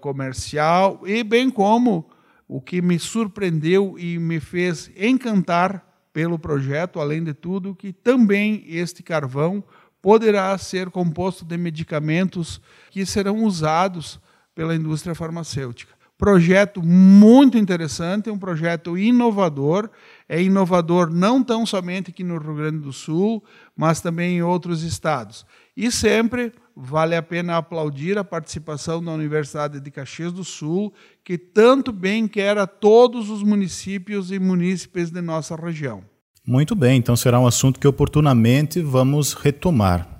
comercial, 0.00 1.00
e 1.04 1.24
bem 1.24 1.50
como 1.50 2.08
o 2.46 2.60
que 2.60 2.82
me 2.82 2.98
surpreendeu 2.98 3.98
e 3.98 4.18
me 4.18 4.38
fez 4.40 4.90
encantar 4.96 5.84
pelo 6.12 6.38
projeto, 6.38 7.00
além 7.00 7.24
de 7.24 7.34
tudo, 7.34 7.74
que 7.74 7.92
também 7.92 8.64
este 8.68 9.02
carvão 9.02 9.64
poderá 10.00 10.56
ser 10.58 10.90
composto 10.90 11.44
de 11.44 11.56
medicamentos 11.56 12.60
que 12.90 13.06
serão 13.06 13.42
usados 13.44 14.20
pela 14.54 14.76
indústria 14.76 15.14
farmacêutica. 15.14 15.93
Projeto 16.16 16.80
muito 16.80 17.58
interessante, 17.58 18.30
um 18.30 18.38
projeto 18.38 18.96
inovador. 18.96 19.90
É 20.28 20.40
inovador 20.40 21.10
não 21.10 21.42
tão 21.42 21.66
somente 21.66 22.10
aqui 22.10 22.22
no 22.22 22.38
Rio 22.38 22.54
Grande 22.54 22.78
do 22.78 22.92
Sul, 22.92 23.42
mas 23.76 24.00
também 24.00 24.36
em 24.36 24.42
outros 24.42 24.82
estados. 24.82 25.44
E 25.76 25.90
sempre 25.90 26.52
vale 26.76 27.16
a 27.16 27.22
pena 27.22 27.56
aplaudir 27.56 28.16
a 28.16 28.24
participação 28.24 29.02
da 29.02 29.12
Universidade 29.12 29.80
de 29.80 29.90
Caxias 29.90 30.32
do 30.32 30.44
Sul, 30.44 30.92
que 31.24 31.36
tanto 31.36 31.92
bem 31.92 32.28
quer 32.28 32.58
a 32.58 32.66
todos 32.66 33.28
os 33.28 33.42
municípios 33.42 34.30
e 34.30 34.38
munícipes 34.38 35.10
de 35.10 35.20
nossa 35.20 35.56
região. 35.56 36.02
Muito 36.46 36.74
bem, 36.74 36.98
então 36.98 37.16
será 37.16 37.40
um 37.40 37.46
assunto 37.46 37.80
que 37.80 37.88
oportunamente 37.88 38.80
vamos 38.80 39.32
retomar. 39.32 40.14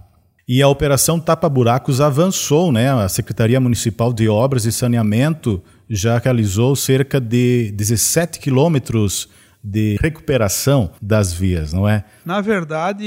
E 0.47 0.63
a 0.63 0.69
Operação 0.69 1.19
Tapa 1.19 1.49
Buracos 1.49 2.01
avançou, 2.01 2.71
né? 2.71 2.93
A 2.93 3.09
Secretaria 3.09 3.61
Municipal 3.61 4.13
de 4.13 4.29
Obras 4.29 4.65
e 4.67 4.73
Saneamento 4.73 5.63
já 5.89 6.19
realizou 6.19 6.75
cerca 6.75 7.21
de 7.21 7.71
17 7.73 8.39
quilômetros 8.39 9.29
de 9.63 9.97
recuperação 10.01 10.93
das 11.01 11.33
vias, 11.33 11.73
não 11.73 11.89
é? 11.89 12.05
Na 12.25 12.41
verdade, 12.43 13.07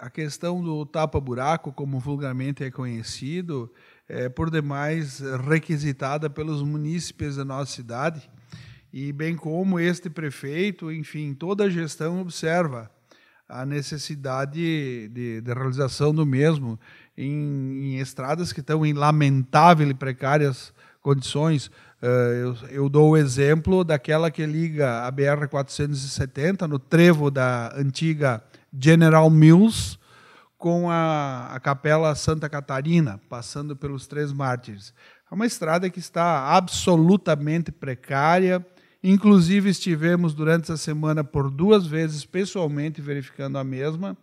a 0.00 0.10
questão 0.10 0.62
do 0.62 0.84
tapa-buraco, 0.84 1.72
como 1.72 1.98
vulgarmente 1.98 2.62
é 2.62 2.70
conhecido, 2.70 3.72
é 4.06 4.28
por 4.28 4.50
demais 4.50 5.20
requisitada 5.48 6.28
pelos 6.28 6.62
munícipes 6.62 7.36
da 7.36 7.44
nossa 7.44 7.72
cidade 7.72 8.28
e 8.92 9.12
bem 9.12 9.34
como 9.34 9.80
este 9.80 10.10
prefeito, 10.10 10.92
enfim, 10.92 11.34
toda 11.34 11.64
a 11.64 11.70
gestão 11.70 12.20
observa 12.20 12.90
a 13.48 13.66
necessidade 13.66 15.08
de, 15.08 15.40
de 15.40 15.52
realização 15.52 16.14
do 16.14 16.24
mesmo 16.24 16.78
em, 17.16 17.94
em, 17.94 17.98
estradas 17.98 18.52
que 18.52 18.60
estão 18.60 18.84
em 18.84 18.92
lamentável 18.92 19.88
e 19.88 19.94
precárias 19.94 20.72
condições. 21.04 21.70
Eu, 22.02 22.56
eu, 22.70 22.88
dou 22.88 23.10
o 23.10 23.16
exemplo 23.16 23.84
daquela 23.84 24.30
que 24.30 24.44
liga 24.44 25.06
a 25.06 25.12
BR-470 25.12 26.62
no 26.62 26.78
trevo 26.78 27.30
da 27.30 27.72
antiga 27.76 28.42
General 28.76 29.30
Mills 29.30 29.98
com 30.58 30.90
a, 30.90 31.50
a 31.52 31.60
Capela 31.60 32.14
Santa 32.14 32.48
Catarina, 32.48 33.20
passando 33.28 33.76
pelos 33.76 34.06
Três 34.06 34.32
Mártires. 34.32 34.92
É 35.30 35.34
uma 35.34 35.46
estrada 35.46 35.88
que 35.88 35.98
está 35.98 36.56
absolutamente 36.56 37.70
precária, 37.70 38.64
Inclusive, 39.06 39.68
estivemos 39.68 40.32
durante 40.32 40.62
essa 40.62 40.78
semana 40.78 41.22
por 41.22 41.50
duas 41.50 41.86
vezes 41.86 42.24
pessoalmente 42.24 43.02
verificando 43.02 43.58
a 43.58 43.62
mesma 43.62 44.16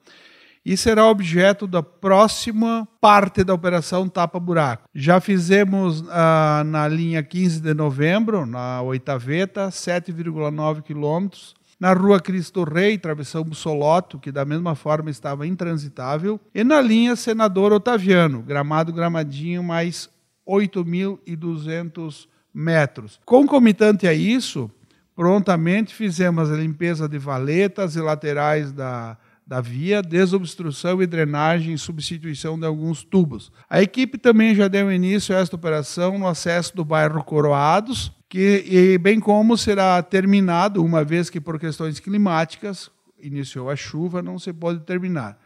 e 0.65 0.77
será 0.77 1.07
objeto 1.07 1.65
da 1.65 1.81
próxima 1.81 2.87
parte 2.99 3.43
da 3.43 3.53
operação 3.53 4.07
Tapa 4.07 4.39
Buraco. 4.39 4.83
Já 4.93 5.19
fizemos 5.19 6.03
ah, 6.09 6.63
na 6.65 6.87
linha 6.87 7.23
15 7.23 7.61
de 7.61 7.73
novembro, 7.73 8.45
na 8.45 8.81
Oitaveta, 8.81 9.69
7,9 9.69 10.83
quilômetros. 10.83 11.55
Na 11.79 11.93
rua 11.93 12.19
Cristo 12.19 12.63
Rei, 12.63 12.95
travessão 12.95 13.43
Bussoloto, 13.43 14.19
que 14.19 14.31
da 14.31 14.45
mesma 14.45 14.75
forma 14.75 15.09
estava 15.09 15.47
intransitável. 15.47 16.39
E 16.53 16.63
na 16.63 16.79
linha 16.79 17.15
Senador 17.15 17.73
Otaviano, 17.73 18.43
gramado 18.43 18.93
Gramadinho, 18.93 19.63
mais 19.63 20.07
8.200 20.47 22.27
metros. 22.53 23.19
Concomitante 23.25 24.07
a 24.07 24.13
isso, 24.13 24.69
prontamente 25.15 25.95
fizemos 25.95 26.51
a 26.51 26.55
limpeza 26.55 27.09
de 27.09 27.17
valetas 27.17 27.95
e 27.95 27.99
laterais 27.99 28.71
da, 28.71 29.17
da 29.51 29.59
via, 29.59 30.01
desobstrução 30.01 31.03
e 31.03 31.05
drenagem 31.05 31.73
e 31.73 31.77
substituição 31.77 32.57
de 32.57 32.65
alguns 32.65 33.03
tubos. 33.03 33.51
A 33.69 33.81
equipe 33.81 34.17
também 34.17 34.55
já 34.55 34.69
deu 34.69 34.89
início 34.89 35.35
a 35.35 35.39
esta 35.39 35.57
operação 35.57 36.17
no 36.17 36.25
acesso 36.25 36.73
do 36.73 36.85
bairro 36.85 37.21
Coroados, 37.21 38.13
que, 38.29 38.63
e 38.65 38.97
bem 38.97 39.19
como 39.19 39.57
será 39.57 40.01
terminado, 40.01 40.81
uma 40.81 41.03
vez 41.03 41.29
que 41.29 41.41
por 41.41 41.59
questões 41.59 41.99
climáticas, 41.99 42.89
iniciou 43.21 43.69
a 43.69 43.75
chuva, 43.75 44.21
não 44.21 44.39
se 44.39 44.53
pode 44.53 44.85
terminar. 44.85 45.37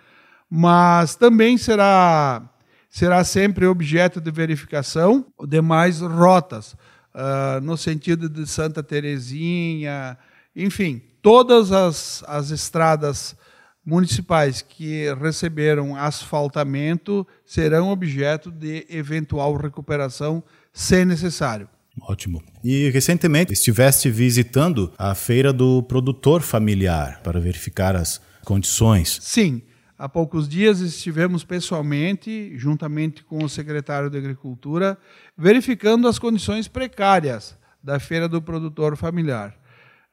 Mas 0.47 1.15
também 1.15 1.57
será, 1.57 2.47
será 2.87 3.23
sempre 3.23 3.65
objeto 3.65 4.21
de 4.21 4.29
verificação 4.29 5.25
demais 5.47 6.01
rotas 6.01 6.73
uh, 6.73 7.59
no 7.59 7.75
sentido 7.75 8.29
de 8.29 8.45
Santa 8.45 8.83
Terezinha, 8.83 10.15
enfim, 10.55 11.01
todas 11.23 11.71
as, 11.71 12.23
as 12.27 12.51
estradas 12.51 13.35
municipais 13.85 14.61
que 14.61 15.05
receberam 15.21 15.95
asfaltamento 15.95 17.25
serão 17.45 17.89
objeto 17.89 18.49
de 18.51 18.85
eventual 18.89 19.55
recuperação, 19.55 20.43
se 20.73 21.05
necessário. 21.05 21.69
Ótimo. 22.01 22.43
E 22.63 22.89
recentemente 22.89 23.53
estiveste 23.53 24.09
visitando 24.09 24.91
a 24.97 25.15
feira 25.15 25.53
do 25.53 25.81
produtor 25.83 26.41
familiar 26.41 27.21
para 27.23 27.39
verificar 27.39 27.95
as 27.95 28.19
condições. 28.43 29.19
Sim. 29.21 29.61
Há 29.97 30.09
poucos 30.09 30.49
dias 30.49 30.81
estivemos 30.81 31.45
pessoalmente, 31.45 32.51
juntamente 32.57 33.23
com 33.23 33.41
o 33.41 33.47
secretário 33.47 34.09
de 34.09 34.17
Agricultura, 34.17 34.97
verificando 35.37 36.05
as 36.05 36.19
condições 36.19 36.67
precárias 36.67 37.57
da 37.81 37.97
feira 37.97 38.27
do 38.27 38.41
produtor 38.41 38.97
familiar. 38.97 39.57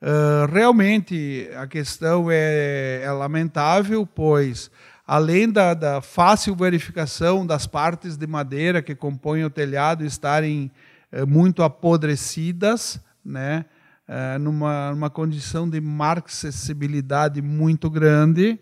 Uh, 0.02 0.52
realmente 0.52 1.48
a 1.56 1.64
questão 1.66 2.28
é, 2.28 3.02
é, 3.04 3.12
lamentável, 3.12 4.04
pois 4.04 4.68
além 5.06 5.48
da, 5.48 5.74
da, 5.74 6.00
fácil 6.00 6.56
verificação 6.56 7.46
das 7.46 7.68
partes 7.68 8.16
de 8.16 8.26
madeira 8.26 8.82
que 8.82 8.96
compõem 8.96 9.44
o 9.44 9.50
telhado 9.50 10.04
estarem 10.04 10.72
uh, 11.12 11.24
muito 11.24 11.62
apodrecidas, 11.62 13.00
né, 13.24 13.64
uh, 14.08 14.38
numa, 14.40 14.90
numa 14.90 15.08
condição 15.08 15.70
de 15.70 15.80
marcessibilidade 15.80 17.40
muito 17.40 17.88
grande, 17.88 18.58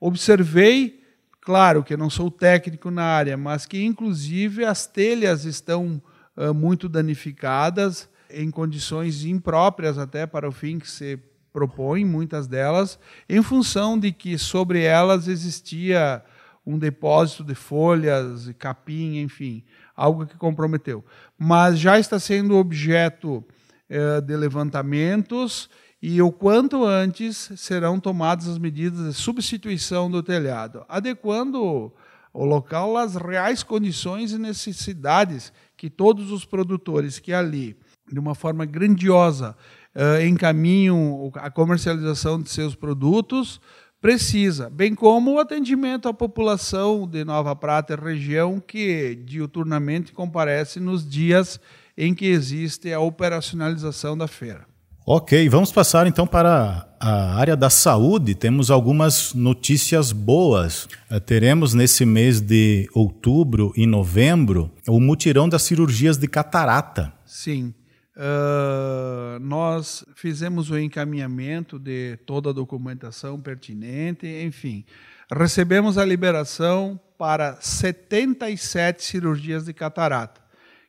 Observei, 0.00 0.98
claro 1.42 1.84
que 1.84 1.94
não 1.94 2.08
sou 2.08 2.30
técnico 2.30 2.90
na 2.90 3.04
área, 3.04 3.36
mas 3.36 3.66
que 3.66 3.84
inclusive 3.84 4.64
as 4.64 4.86
telhas 4.86 5.44
estão 5.44 6.02
uh, 6.34 6.54
muito 6.54 6.88
danificadas, 6.88 8.08
em 8.32 8.50
condições 8.50 9.24
impróprias 9.24 9.98
até 9.98 10.26
para 10.26 10.48
o 10.48 10.52
fim 10.52 10.78
que 10.78 10.90
se 10.90 11.18
propõe, 11.52 12.04
muitas 12.04 12.46
delas, 12.46 12.98
em 13.28 13.42
função 13.42 13.98
de 13.98 14.12
que 14.12 14.38
sobre 14.38 14.82
elas 14.82 15.28
existia 15.28 16.22
um 16.64 16.78
depósito 16.78 17.42
de 17.42 17.54
folhas, 17.54 18.50
capim, 18.58 19.18
enfim, 19.18 19.64
algo 19.96 20.26
que 20.26 20.36
comprometeu. 20.36 21.04
Mas 21.38 21.78
já 21.78 21.98
está 21.98 22.18
sendo 22.18 22.56
objeto 22.56 23.44
eh, 23.88 24.20
de 24.20 24.36
levantamentos 24.36 25.68
e 26.02 26.22
o 26.22 26.30
quanto 26.30 26.84
antes 26.84 27.50
serão 27.56 27.98
tomadas 27.98 28.48
as 28.48 28.58
medidas 28.58 29.06
de 29.06 29.12
substituição 29.14 30.10
do 30.10 30.22
telhado, 30.22 30.84
adequando 30.88 31.92
o 32.32 32.44
local 32.44 32.96
às 32.96 33.16
reais 33.16 33.62
condições 33.62 34.32
e 34.32 34.38
necessidades 34.38 35.52
que 35.76 35.90
todos 35.90 36.30
os 36.30 36.44
produtores 36.44 37.18
que 37.18 37.32
ali, 37.32 37.76
de 38.12 38.18
uma 38.18 38.34
forma 38.34 38.64
grandiosa, 38.64 39.56
uh, 39.94 40.24
encaminham 40.24 41.30
a 41.36 41.50
comercialização 41.50 42.40
de 42.40 42.50
seus 42.50 42.74
produtos, 42.74 43.60
precisa, 44.00 44.70
bem 44.70 44.94
como 44.94 45.34
o 45.34 45.38
atendimento 45.38 46.08
à 46.08 46.14
população 46.14 47.06
de 47.06 47.24
Nova 47.24 47.54
Prata 47.54 47.92
e 47.92 47.96
região 47.96 48.58
que 48.58 49.14
diuturnamente 49.14 50.12
comparece 50.12 50.80
nos 50.80 51.08
dias 51.08 51.60
em 51.96 52.14
que 52.14 52.26
existe 52.26 52.92
a 52.92 53.00
operacionalização 53.00 54.16
da 54.16 54.26
feira. 54.26 54.70
Ok, 55.06 55.48
vamos 55.48 55.72
passar 55.72 56.06
então 56.06 56.26
para 56.26 56.86
a 57.00 57.34
área 57.34 57.56
da 57.56 57.68
saúde. 57.68 58.34
Temos 58.34 58.70
algumas 58.70 59.34
notícias 59.34 60.12
boas. 60.12 60.88
Eh, 61.10 61.18
teremos 61.18 61.74
nesse 61.74 62.04
mês 62.04 62.40
de 62.40 62.88
outubro 62.94 63.72
e 63.76 63.86
novembro 63.86 64.70
o 64.86 65.00
mutirão 65.00 65.48
das 65.48 65.62
cirurgias 65.62 66.16
de 66.16 66.28
catarata. 66.28 67.12
Sim. 67.26 67.74
Uh, 68.16 69.38
nós 69.40 70.04
fizemos 70.14 70.70
o 70.70 70.78
encaminhamento 70.78 71.78
de 71.78 72.16
toda 72.26 72.50
a 72.50 72.52
documentação 72.52 73.40
pertinente, 73.40 74.26
enfim. 74.26 74.84
Recebemos 75.30 75.96
a 75.96 76.04
liberação 76.04 77.00
para 77.16 77.56
77 77.60 79.04
cirurgias 79.04 79.64
de 79.64 79.72
catarata, 79.72 80.40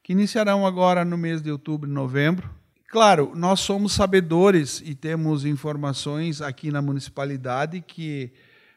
que 0.01 0.13
iniciarão 0.13 0.65
agora 0.65 1.05
no 1.05 1.17
mês 1.17 1.41
de 1.41 1.51
outubro 1.51 1.89
e 1.89 1.93
novembro. 1.93 2.49
Claro, 2.89 3.33
nós 3.35 3.59
somos 3.59 3.93
sabedores 3.93 4.81
e 4.83 4.95
temos 4.95 5.45
informações 5.45 6.41
aqui 6.41 6.71
na 6.71 6.81
municipalidade 6.81 7.81
que 7.81 8.33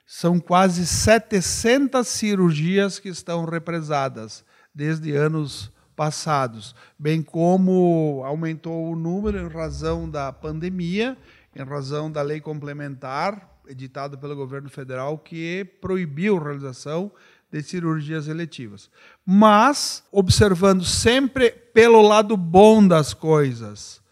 são 0.06 0.38
quase 0.38 0.86
700 0.86 2.06
cirurgias 2.06 2.98
que 2.98 3.08
estão 3.08 3.44
represadas 3.44 4.44
desde 4.74 5.12
anos 5.16 5.72
passados, 5.96 6.74
bem 6.98 7.22
como 7.22 8.22
aumentou 8.24 8.90
o 8.90 8.96
número 8.96 9.38
em 9.38 9.48
razão 9.48 10.08
da 10.08 10.32
pandemia, 10.32 11.16
em 11.54 11.62
razão 11.62 12.10
da 12.10 12.22
lei 12.22 12.40
complementar 12.40 13.50
editada 13.68 14.16
pelo 14.16 14.36
governo 14.36 14.68
federal 14.68 15.18
que 15.18 15.64
proibiu 15.80 16.36
a 16.36 16.42
realização 16.42 17.10
de 17.50 17.62
cirurgias 17.62 18.28
eletivas. 18.28 18.90
Mas 19.24 20.04
observando 20.10 20.84
sempre 20.84 21.50
pelo 21.50 22.02
lado 22.02 22.36
bom 22.36 22.86
das 22.86 23.14
coisas, 23.14 24.02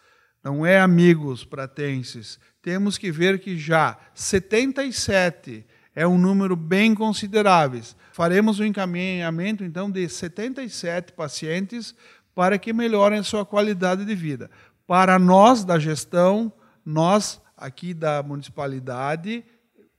não 0.42 0.64
é 0.64 0.80
amigos 0.80 1.44
pratenses, 1.44 2.38
temos 2.62 2.96
que 2.96 3.10
ver 3.10 3.40
que 3.40 3.58
já 3.58 3.98
77 4.14 5.66
é 5.94 6.06
um 6.06 6.18
número 6.18 6.56
bem 6.56 6.94
considerável. 6.94 7.82
Faremos 8.12 8.58
o 8.58 8.62
um 8.62 8.66
encaminhamento, 8.66 9.64
então, 9.64 9.90
de 9.90 10.08
77 10.08 11.12
pacientes 11.12 11.94
para 12.35 12.59
que 12.59 12.72
melhorem 12.72 13.18
a 13.18 13.24
sua 13.24 13.44
qualidade 13.44 14.05
de 14.05 14.14
vida. 14.14 14.50
Para 14.87 15.18
nós 15.18 15.64
da 15.64 15.78
gestão, 15.78 16.52
nós 16.85 17.40
aqui 17.57 17.94
da 17.94 18.22
municipalidade, 18.22 19.44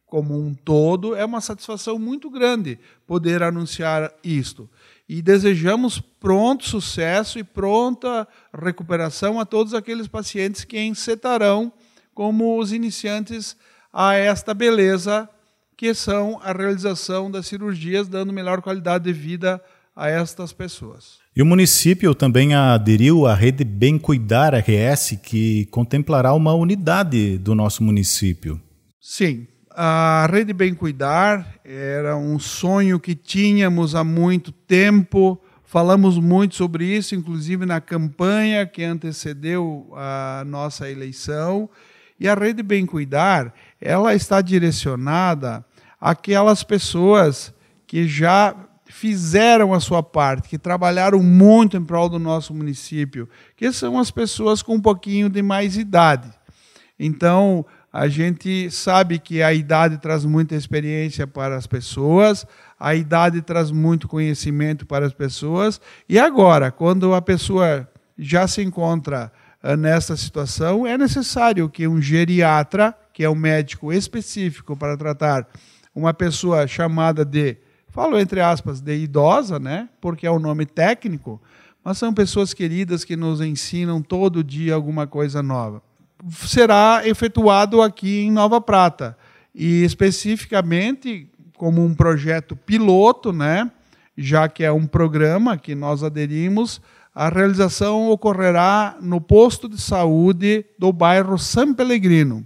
como 0.06 0.38
um 0.38 0.53
todo, 0.53 1.15
é 1.15 1.23
uma 1.23 1.41
satisfação 1.41 1.97
muito 1.97 2.29
grande 2.29 2.79
poder 3.08 3.41
anunciar 3.41 4.13
isto. 4.23 4.69
E 5.08 5.21
desejamos 5.21 5.99
pronto 5.99 6.65
sucesso 6.65 7.39
e 7.39 7.43
pronta 7.43 8.27
recuperação 8.53 9.39
a 9.39 9.45
todos 9.45 9.73
aqueles 9.73 10.08
pacientes 10.08 10.63
que 10.63 10.79
encetarão 10.79 11.71
como 12.13 12.60
os 12.60 12.71
iniciantes 12.71 13.58
a 13.91 14.15
esta 14.15 14.53
beleza 14.53 15.29
que 15.84 15.93
são 15.93 16.39
a 16.41 16.54
realização 16.54 17.30
das 17.30 17.46
cirurgias, 17.46 18.08
dando 18.08 18.32
melhor 18.32 18.62
qualidade 18.62 19.04
de 19.04 19.12
vida 19.12 19.62
a 19.93 20.08
estas 20.08 20.54
pessoas. 20.54 21.17
E 21.36 21.41
o 21.41 21.46
município 21.46 22.15
também 22.15 22.56
aderiu 22.56 23.28
à 23.28 23.36
rede 23.36 23.65
Bem 23.65 24.00
Cuidar 24.00 24.54
RS, 24.54 25.17
que 25.22 25.65
contemplará 25.65 26.34
uma 26.34 26.54
unidade 26.54 27.38
do 27.38 27.54
nosso 27.54 27.84
município. 27.84 28.62
Sim, 28.98 29.46
a 29.69 30.26
rede 30.32 30.54
Bem 30.54 30.74
Cuidar 30.74 31.56
era 31.65 32.15
um 32.15 32.39
sonho 32.39 32.98
que 32.98 33.13
tínhamos 33.13 33.93
há 33.93 34.06
muito 34.06 34.54
tempo. 34.54 35.38
Falamos 35.65 36.17
muito 36.17 36.56
sobre 36.56 36.86
isso, 36.86 37.13
inclusive 37.13 37.65
na 37.65 37.82
campanha 37.82 38.65
que 38.65 38.86
antecedeu 38.86 39.91
a 39.98 40.46
nossa 40.48 40.89
eleição. 40.89 41.69
E 42.17 42.26
a 42.26 42.36
rede 42.36 42.63
Bem 42.63 42.86
Cuidar, 42.86 43.54
ela 43.82 44.15
está 44.15 44.39
direcionada 44.39 45.65
àquelas 46.03 46.63
pessoas 46.63 47.53
que 47.87 48.05
já 48.05 48.53
fizeram 48.87 49.73
a 49.73 49.79
sua 49.79 50.03
parte, 50.03 50.49
que 50.49 50.57
trabalharam 50.57 51.23
muito 51.23 51.77
em 51.77 51.83
prol 51.83 52.09
do 52.09 52.19
nosso 52.19 52.53
município, 52.53 53.29
que 53.55 53.71
são 53.71 53.97
as 53.97 54.11
pessoas 54.11 54.61
com 54.61 54.75
um 54.75 54.81
pouquinho 54.81 55.29
de 55.29 55.41
mais 55.41 55.77
idade. 55.77 56.29
Então, 56.99 57.65
a 57.91 58.09
gente 58.09 58.69
sabe 58.69 59.17
que 59.17 59.41
a 59.41 59.53
idade 59.53 59.97
traz 59.97 60.25
muita 60.25 60.55
experiência 60.55 61.25
para 61.25 61.55
as 61.55 61.65
pessoas, 61.65 62.45
a 62.77 62.93
idade 62.93 63.41
traz 63.41 63.71
muito 63.71 64.05
conhecimento 64.05 64.85
para 64.85 65.05
as 65.05 65.13
pessoas, 65.13 65.79
e 66.09 66.19
agora, 66.19 66.69
quando 66.69 67.13
a 67.13 67.21
pessoa 67.21 67.87
já 68.19 68.45
se 68.45 68.61
encontra 68.61 69.31
ah, 69.61 69.77
nessa 69.77 70.17
situação, 70.17 70.85
é 70.85 70.97
necessário 70.97 71.69
que 71.69 71.87
um 71.87 72.01
geriatra, 72.01 72.93
que 73.13 73.23
é 73.23 73.29
um 73.29 73.35
médico 73.35 73.93
específico 73.93 74.75
para 74.75 74.97
tratar 74.97 75.47
uma 75.95 76.13
pessoa 76.13 76.67
chamada 76.67 77.23
de, 77.23 77.58
falo 77.89 78.19
entre 78.19 78.41
aspas, 78.41 78.82
de 78.82 78.95
idosa, 78.95 79.60
né? 79.60 79.89
porque 80.01 80.25
é 80.25 80.32
o 80.32 80.36
um 80.36 80.39
nome 80.39 80.65
técnico, 80.65 81.41
mas 81.84 81.97
são 81.97 82.13
pessoas 82.13 82.53
queridas 82.53 83.03
que 83.03 83.15
nos 83.15 83.41
ensinam 83.41 84.01
todo 84.01 84.43
dia 84.43 84.73
alguma 84.73 85.06
coisa 85.06 85.43
nova. 85.43 85.82
Será 86.47 87.01
efetuado 87.06 87.82
aqui 87.82 88.21
em 88.21 88.32
Nova 88.32 88.62
Prata 88.62 89.17
e 89.53 89.84
especificamente 89.84 91.29
como 91.58 91.84
um 91.84 91.93
projeto 91.93 92.56
piloto, 92.56 93.34
né? 93.34 93.69
já 94.17 94.47
que 94.47 94.63
é 94.63 94.71
um 94.71 94.86
programa 94.86 95.58
que 95.58 95.75
nós 95.75 96.03
aderimos 96.03 96.82
a 97.13 97.29
realização 97.29 98.10
ocorrerá 98.10 98.97
no 98.99 99.21
posto 99.21 99.69
de 99.69 99.79
saúde 99.79 100.65
do 100.79 100.91
bairro 100.91 101.38
São 101.38 101.73
Pellegrino. 101.73 102.45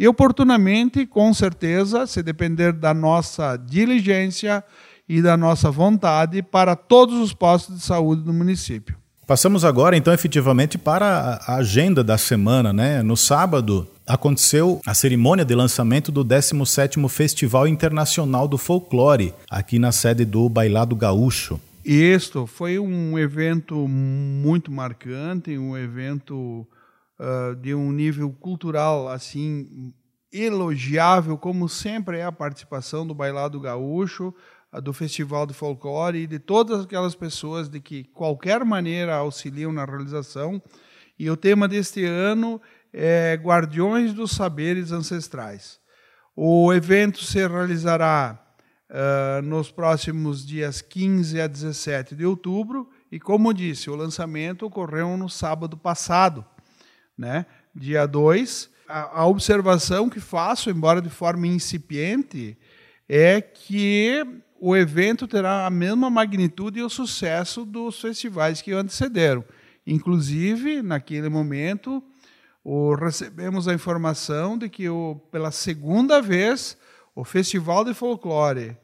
E 0.00 0.08
oportunamente, 0.08 1.04
com 1.04 1.34
certeza, 1.34 2.06
se 2.06 2.22
depender 2.22 2.72
da 2.72 2.94
nossa 2.94 3.58
diligência 3.58 4.64
e 5.06 5.20
da 5.20 5.36
nossa 5.36 5.70
vontade, 5.70 6.42
para 6.42 6.74
todos 6.74 7.20
os 7.20 7.34
postos 7.34 7.76
de 7.76 7.82
saúde 7.82 8.22
do 8.22 8.32
município. 8.32 8.96
Passamos 9.26 9.62
agora, 9.62 9.98
então, 9.98 10.10
efetivamente 10.14 10.78
para 10.78 11.38
a 11.46 11.56
agenda 11.56 12.02
da 12.02 12.16
semana. 12.16 12.72
Né? 12.72 13.02
No 13.02 13.14
sábado, 13.14 13.86
aconteceu 14.06 14.80
a 14.86 14.94
cerimônia 14.94 15.44
de 15.44 15.54
lançamento 15.54 16.10
do 16.10 16.24
17º 16.24 17.06
Festival 17.06 17.68
Internacional 17.68 18.48
do 18.48 18.56
Folclore, 18.56 19.34
aqui 19.50 19.78
na 19.78 19.92
sede 19.92 20.24
do 20.24 20.48
Bailado 20.48 20.96
Gaúcho. 20.96 21.60
Isto 21.84 22.46
foi 22.46 22.78
um 22.78 23.18
evento 23.18 23.86
muito 23.86 24.72
marcante, 24.72 25.58
um 25.58 25.76
evento 25.76 26.66
uh, 27.20 27.54
de 27.54 27.74
um 27.74 27.92
nível 27.92 28.32
cultural 28.32 29.08
assim 29.08 29.92
elogiável, 30.32 31.36
como 31.36 31.68
sempre 31.68 32.18
é 32.18 32.24
a 32.24 32.32
participação 32.32 33.06
do 33.06 33.14
Bailado 33.14 33.60
Gaúcho, 33.60 34.34
uh, 34.72 34.80
do 34.80 34.92
Festival 34.92 35.46
do 35.46 35.52
Folclore 35.52 36.18
e 36.18 36.26
de 36.26 36.38
todas 36.38 36.84
aquelas 36.84 37.14
pessoas 37.14 37.68
de 37.68 37.78
que 37.80 38.04
qualquer 38.04 38.64
maneira 38.64 39.14
auxiliam 39.16 39.70
na 39.70 39.84
realização. 39.84 40.62
E 41.18 41.28
o 41.28 41.36
tema 41.36 41.68
deste 41.68 42.04
ano 42.04 42.60
é 42.92 43.38
Guardiões 43.40 44.14
dos 44.14 44.30
Saberes 44.32 44.90
Ancestrais. 44.90 45.78
O 46.34 46.72
evento 46.72 47.22
se 47.22 47.46
realizará 47.46 48.42
uh, 48.90 49.42
nos 49.42 49.70
próximos 49.70 50.46
dias 50.46 50.80
15 50.80 51.40
a 51.40 51.46
17 51.46 52.14
de 52.14 52.24
outubro. 52.24 52.88
E, 53.10 53.18
como 53.18 53.52
disse, 53.52 53.90
o 53.90 53.96
lançamento 53.96 54.66
ocorreu 54.66 55.16
no 55.16 55.28
sábado 55.28 55.76
passado, 55.76 56.44
né? 57.20 57.44
dia 57.74 58.06
2. 58.06 58.70
A, 58.88 59.20
a 59.20 59.26
observação 59.26 60.08
que 60.08 60.18
faço, 60.18 60.70
embora 60.70 61.02
de 61.02 61.10
forma 61.10 61.46
incipiente, 61.46 62.56
é 63.06 63.40
que 63.40 64.24
o 64.58 64.74
evento 64.74 65.28
terá 65.28 65.66
a 65.66 65.70
mesma 65.70 66.08
magnitude 66.08 66.80
e 66.80 66.82
o 66.82 66.88
sucesso 66.88 67.64
dos 67.64 68.00
festivais 68.00 68.62
que 68.62 68.72
o 68.72 68.78
antecederam. 68.78 69.44
Inclusive, 69.86 70.82
naquele 70.82 71.28
momento, 71.28 72.02
o, 72.64 72.94
recebemos 72.94 73.68
a 73.68 73.74
informação 73.74 74.56
de 74.56 74.68
que, 74.68 74.88
o, 74.88 75.16
pela 75.30 75.50
segunda 75.50 76.20
vez, 76.20 76.76
o 77.14 77.24
Festival 77.24 77.84
de 77.84 77.94
Folclore 77.94 78.76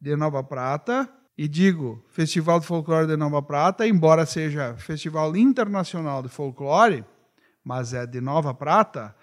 de 0.00 0.16
Nova 0.16 0.42
Prata, 0.42 1.08
e 1.36 1.48
digo 1.48 2.04
Festival 2.08 2.60
de 2.60 2.66
Folclore 2.66 3.06
de 3.06 3.16
Nova 3.16 3.42
Prata, 3.42 3.86
embora 3.86 4.26
seja 4.26 4.74
Festival 4.76 5.36
Internacional 5.36 6.22
de 6.22 6.28
Folclore, 6.28 7.04
mas 7.64 7.92
é 7.92 8.06
de 8.06 8.20
Nova 8.20 8.54
Prata, 8.54 9.14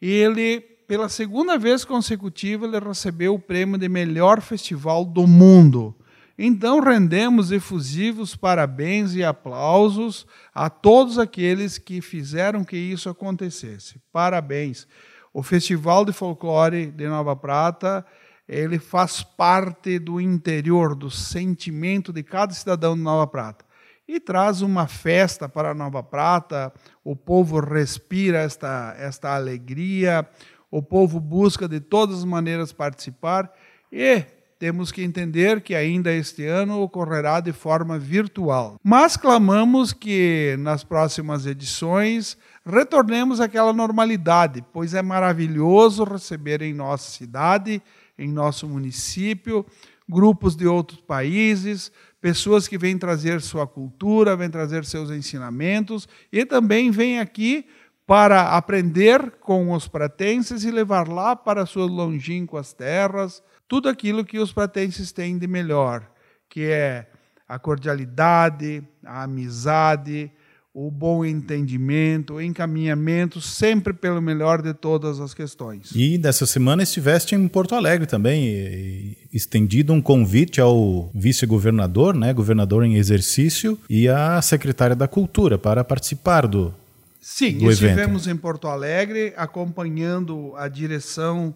ele 0.00 0.76
pela 0.86 1.08
segunda 1.08 1.58
vez 1.58 1.84
consecutiva, 1.84 2.64
ele 2.64 2.78
recebeu 2.78 3.34
o 3.34 3.40
prêmio 3.40 3.76
de 3.76 3.88
melhor 3.88 4.40
festival 4.40 5.04
do 5.04 5.26
mundo. 5.26 5.94
Então, 6.38 6.80
rendemos 6.80 7.50
efusivos 7.50 8.36
parabéns 8.36 9.14
e 9.14 9.24
aplausos 9.24 10.26
a 10.54 10.70
todos 10.70 11.18
aqueles 11.18 11.76
que 11.76 12.00
fizeram 12.00 12.62
que 12.62 12.76
isso 12.76 13.08
acontecesse. 13.08 14.00
Parabéns. 14.12 14.86
O 15.32 15.42
Festival 15.42 16.04
de 16.04 16.12
Folclore 16.12 16.86
de 16.86 17.08
Nova 17.08 17.34
Prata, 17.34 18.06
ele 18.46 18.78
faz 18.78 19.22
parte 19.22 19.98
do 19.98 20.20
interior, 20.20 20.94
do 20.94 21.10
sentimento 21.10 22.12
de 22.12 22.22
cada 22.22 22.52
cidadão 22.52 22.94
de 22.94 23.02
Nova 23.02 23.26
Prata. 23.26 23.65
E 24.08 24.20
traz 24.20 24.62
uma 24.62 24.86
festa 24.86 25.48
para 25.48 25.74
Nova 25.74 26.02
Prata, 26.02 26.72
o 27.02 27.16
povo 27.16 27.58
respira 27.58 28.38
esta, 28.38 28.94
esta 28.98 29.34
alegria, 29.34 30.24
o 30.70 30.80
povo 30.80 31.18
busca 31.18 31.68
de 31.68 31.80
todas 31.80 32.18
as 32.18 32.24
maneiras 32.24 32.72
participar. 32.72 33.52
E 33.90 34.24
temos 34.58 34.90
que 34.90 35.02
entender 35.02 35.60
que 35.60 35.74
ainda 35.74 36.12
este 36.12 36.46
ano 36.46 36.80
ocorrerá 36.80 37.40
de 37.40 37.52
forma 37.52 37.98
virtual. 37.98 38.76
Mas 38.82 39.16
clamamos 39.16 39.92
que 39.92 40.56
nas 40.60 40.82
próximas 40.82 41.44
edições 41.44 42.38
retornemos 42.64 43.40
àquela 43.40 43.72
normalidade, 43.72 44.64
pois 44.72 44.94
é 44.94 45.02
maravilhoso 45.02 46.04
receber 46.04 46.62
em 46.62 46.72
nossa 46.72 47.10
cidade, 47.10 47.82
em 48.18 48.28
nosso 48.28 48.68
município, 48.68 49.64
grupos 50.08 50.56
de 50.56 50.66
outros 50.66 51.00
países, 51.00 51.90
pessoas 52.20 52.66
que 52.68 52.78
vêm 52.78 52.98
trazer 52.98 53.40
sua 53.40 53.66
cultura, 53.66 54.36
vêm 54.36 54.50
trazer 54.50 54.84
seus 54.84 55.10
ensinamentos 55.10 56.08
e 56.32 56.44
também 56.44 56.90
vêm 56.90 57.18
aqui 57.18 57.66
para 58.06 58.56
aprender 58.56 59.32
com 59.40 59.72
os 59.72 59.88
pratenses 59.88 60.62
e 60.62 60.70
levar 60.70 61.08
lá 61.08 61.34
para 61.34 61.66
suas 61.66 61.90
longínquas 61.90 62.72
terras 62.72 63.42
tudo 63.66 63.88
aquilo 63.88 64.24
que 64.24 64.38
os 64.38 64.52
pratenses 64.52 65.10
têm 65.10 65.36
de 65.36 65.48
melhor, 65.48 66.08
que 66.48 66.64
é 66.64 67.10
a 67.48 67.58
cordialidade, 67.58 68.82
a 69.04 69.24
amizade, 69.24 70.30
o 70.78 70.90
bom 70.90 71.24
entendimento, 71.24 72.34
o 72.34 72.42
encaminhamento, 72.42 73.40
sempre 73.40 73.94
pelo 73.94 74.20
melhor 74.20 74.60
de 74.60 74.74
todas 74.74 75.18
as 75.20 75.32
questões. 75.32 75.90
E 75.94 76.18
dessa 76.18 76.44
semana 76.44 76.82
estiveste 76.82 77.34
em 77.34 77.48
Porto 77.48 77.74
Alegre 77.74 78.06
também, 78.06 79.16
estendido 79.32 79.94
um 79.94 80.02
convite 80.02 80.60
ao 80.60 81.10
vice-governador, 81.14 82.14
né, 82.14 82.30
governador 82.34 82.84
em 82.84 82.96
exercício, 82.96 83.78
e 83.88 84.06
à 84.06 84.42
secretária 84.42 84.94
da 84.94 85.08
Cultura 85.08 85.56
para 85.56 85.82
participar 85.82 86.46
do, 86.46 86.74
Sim, 87.22 87.56
do 87.56 87.70
estivemos 87.70 88.26
evento. 88.26 88.36
em 88.36 88.38
Porto 88.38 88.68
Alegre 88.68 89.32
acompanhando 89.34 90.54
a 90.56 90.68
direção 90.68 91.54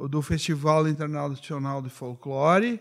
do 0.00 0.22
Festival 0.22 0.88
Internacional 0.88 1.82
de 1.82 1.90
Folclore 1.90 2.80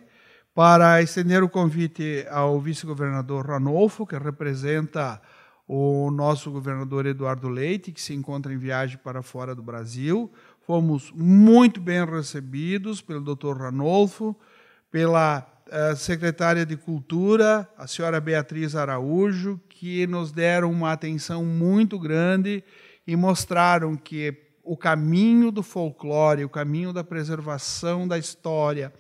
para 0.55 1.01
estender 1.01 1.43
o 1.43 1.49
convite 1.49 2.25
ao 2.31 2.61
vice-governador 2.61 3.45
Ranolfo, 3.45 4.07
que 4.07 4.17
representa 4.17 5.21
o 5.73 6.11
nosso 6.11 6.51
governador 6.51 7.05
Eduardo 7.05 7.47
Leite, 7.47 7.93
que 7.93 8.01
se 8.01 8.13
encontra 8.13 8.53
em 8.53 8.57
viagem 8.57 8.97
para 8.97 9.21
fora 9.21 9.55
do 9.55 9.63
Brasil. 9.63 10.29
Fomos 10.67 11.13
muito 11.15 11.79
bem 11.79 12.05
recebidos 12.05 13.01
pelo 13.01 13.21
Dr. 13.21 13.55
Ranolfo, 13.57 14.35
pela 14.91 15.47
uh, 15.67 15.95
secretária 15.95 16.65
de 16.65 16.75
Cultura, 16.75 17.69
a 17.77 17.87
senhora 17.87 18.19
Beatriz 18.19 18.75
Araújo, 18.75 19.61
que 19.69 20.05
nos 20.07 20.33
deram 20.33 20.69
uma 20.69 20.91
atenção 20.91 21.45
muito 21.45 21.97
grande 21.97 22.61
e 23.07 23.15
mostraram 23.15 23.95
que 23.95 24.37
o 24.65 24.75
caminho 24.75 25.53
do 25.53 25.63
folclore, 25.63 26.43
o 26.43 26.49
caminho 26.49 26.91
da 26.91 27.01
preservação 27.01 28.05
da 28.05 28.17
história, 28.17 28.91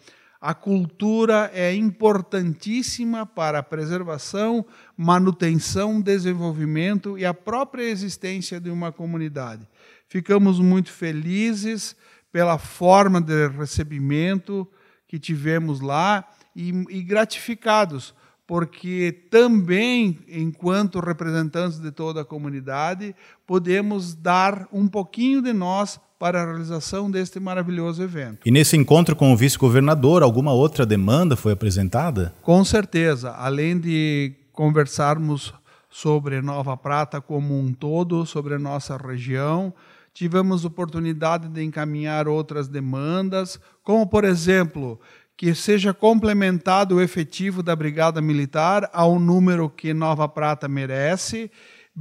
a 0.41 0.55
cultura 0.55 1.51
é 1.53 1.75
importantíssima 1.75 3.27
para 3.27 3.59
a 3.59 3.63
preservação, 3.63 4.65
manutenção, 4.97 6.01
desenvolvimento 6.01 7.15
e 7.15 7.23
a 7.23 7.33
própria 7.33 7.83
existência 7.83 8.59
de 8.59 8.71
uma 8.71 8.91
comunidade. 8.91 9.67
Ficamos 10.07 10.59
muito 10.59 10.91
felizes 10.91 11.95
pela 12.31 12.57
forma 12.57 13.21
de 13.21 13.49
recebimento 13.49 14.67
que 15.07 15.19
tivemos 15.19 15.79
lá 15.79 16.27
e, 16.55 16.69
e 16.89 17.03
gratificados 17.03 18.15
porque 18.51 19.27
também, 19.31 20.19
enquanto 20.27 20.99
representantes 20.99 21.79
de 21.79 21.89
toda 21.89 22.19
a 22.19 22.25
comunidade, 22.25 23.15
podemos 23.47 24.13
dar 24.13 24.67
um 24.73 24.89
pouquinho 24.89 25.41
de 25.41 25.53
nós 25.53 26.01
para 26.21 26.39
a 26.39 26.45
realização 26.45 27.09
deste 27.09 27.39
maravilhoso 27.39 28.03
evento. 28.03 28.41
E 28.45 28.51
nesse 28.51 28.77
encontro 28.77 29.15
com 29.15 29.33
o 29.33 29.35
vice-governador, 29.35 30.21
alguma 30.21 30.53
outra 30.53 30.85
demanda 30.85 31.35
foi 31.35 31.53
apresentada? 31.53 32.31
Com 32.43 32.63
certeza. 32.63 33.31
Além 33.31 33.79
de 33.79 34.31
conversarmos 34.53 35.51
sobre 35.89 36.39
Nova 36.39 36.77
Prata 36.77 37.19
como 37.19 37.57
um 37.57 37.73
todo, 37.73 38.23
sobre 38.27 38.53
a 38.53 38.59
nossa 38.59 38.95
região, 38.97 39.73
tivemos 40.13 40.63
oportunidade 40.63 41.49
de 41.49 41.63
encaminhar 41.63 42.27
outras 42.27 42.67
demandas, 42.67 43.59
como, 43.83 44.05
por 44.05 44.23
exemplo, 44.23 45.01
que 45.35 45.55
seja 45.55 45.91
complementado 45.91 46.97
o 46.97 47.01
efetivo 47.01 47.63
da 47.63 47.75
Brigada 47.75 48.21
Militar 48.21 48.87
ao 48.93 49.19
número 49.19 49.67
que 49.67 49.91
Nova 49.91 50.29
Prata 50.29 50.67
merece, 50.67 51.49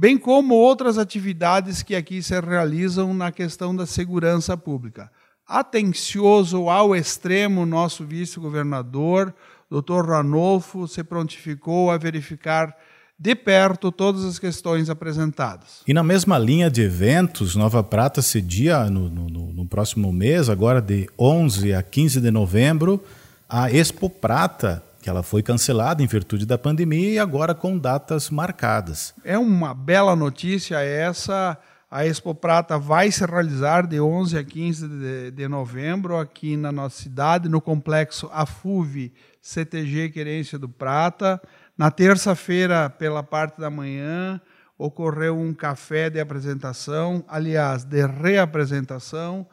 bem 0.01 0.17
como 0.17 0.55
outras 0.55 0.97
atividades 0.97 1.83
que 1.83 1.93
aqui 1.93 2.23
se 2.23 2.39
realizam 2.41 3.13
na 3.13 3.31
questão 3.31 3.75
da 3.75 3.85
segurança 3.85 4.57
pública. 4.57 5.11
Atencioso 5.47 6.69
ao 6.69 6.95
extremo, 6.95 7.67
nosso 7.67 8.03
vice-governador, 8.03 9.31
Dr. 9.69 10.03
Ranolfo, 10.07 10.87
se 10.87 11.03
prontificou 11.03 11.91
a 11.91 11.99
verificar 11.99 12.75
de 13.15 13.35
perto 13.35 13.91
todas 13.91 14.25
as 14.25 14.39
questões 14.39 14.89
apresentadas. 14.89 15.83
E 15.87 15.93
na 15.93 16.01
mesma 16.01 16.39
linha 16.39 16.71
de 16.71 16.81
eventos, 16.81 17.55
Nova 17.55 17.83
Prata 17.83 18.23
cedia 18.23 18.89
no, 18.89 19.07
no, 19.07 19.29
no 19.29 19.67
próximo 19.67 20.11
mês, 20.11 20.49
agora 20.49 20.81
de 20.81 21.07
11 21.19 21.75
a 21.75 21.83
15 21.83 22.19
de 22.19 22.31
novembro, 22.31 22.99
a 23.47 23.71
Expo 23.71 24.09
Prata, 24.09 24.83
que 25.01 25.09
ela 25.09 25.23
foi 25.23 25.41
cancelada 25.41 26.03
em 26.03 26.07
virtude 26.07 26.45
da 26.45 26.57
pandemia 26.57 27.09
e 27.09 27.19
agora 27.19 27.55
com 27.55 27.77
datas 27.77 28.29
marcadas. 28.29 29.13
É 29.23 29.37
uma 29.37 29.73
bela 29.73 30.15
notícia 30.15 30.79
essa. 30.79 31.57
A 31.89 32.05
Expo 32.05 32.33
Prata 32.33 32.77
vai 32.77 33.11
se 33.11 33.25
realizar 33.25 33.85
de 33.85 33.99
11 33.99 34.37
a 34.37 34.43
15 34.43 34.87
de, 34.87 35.31
de 35.31 35.47
novembro 35.47 36.17
aqui 36.17 36.55
na 36.55 36.71
nossa 36.71 37.01
cidade, 37.01 37.49
no 37.49 37.59
complexo 37.59 38.29
AFUV 38.31 39.11
CTG 39.41 40.09
Querência 40.09 40.57
do 40.57 40.69
Prata. 40.69 41.41
Na 41.77 41.91
terça-feira, 41.91 42.89
pela 42.89 43.23
parte 43.23 43.59
da 43.59 43.69
manhã, 43.69 44.39
ocorreu 44.77 45.37
um 45.37 45.53
café 45.53 46.09
de 46.09 46.19
apresentação, 46.19 47.25
aliás, 47.27 47.83
de 47.83 48.05
reapresentação 48.05 49.45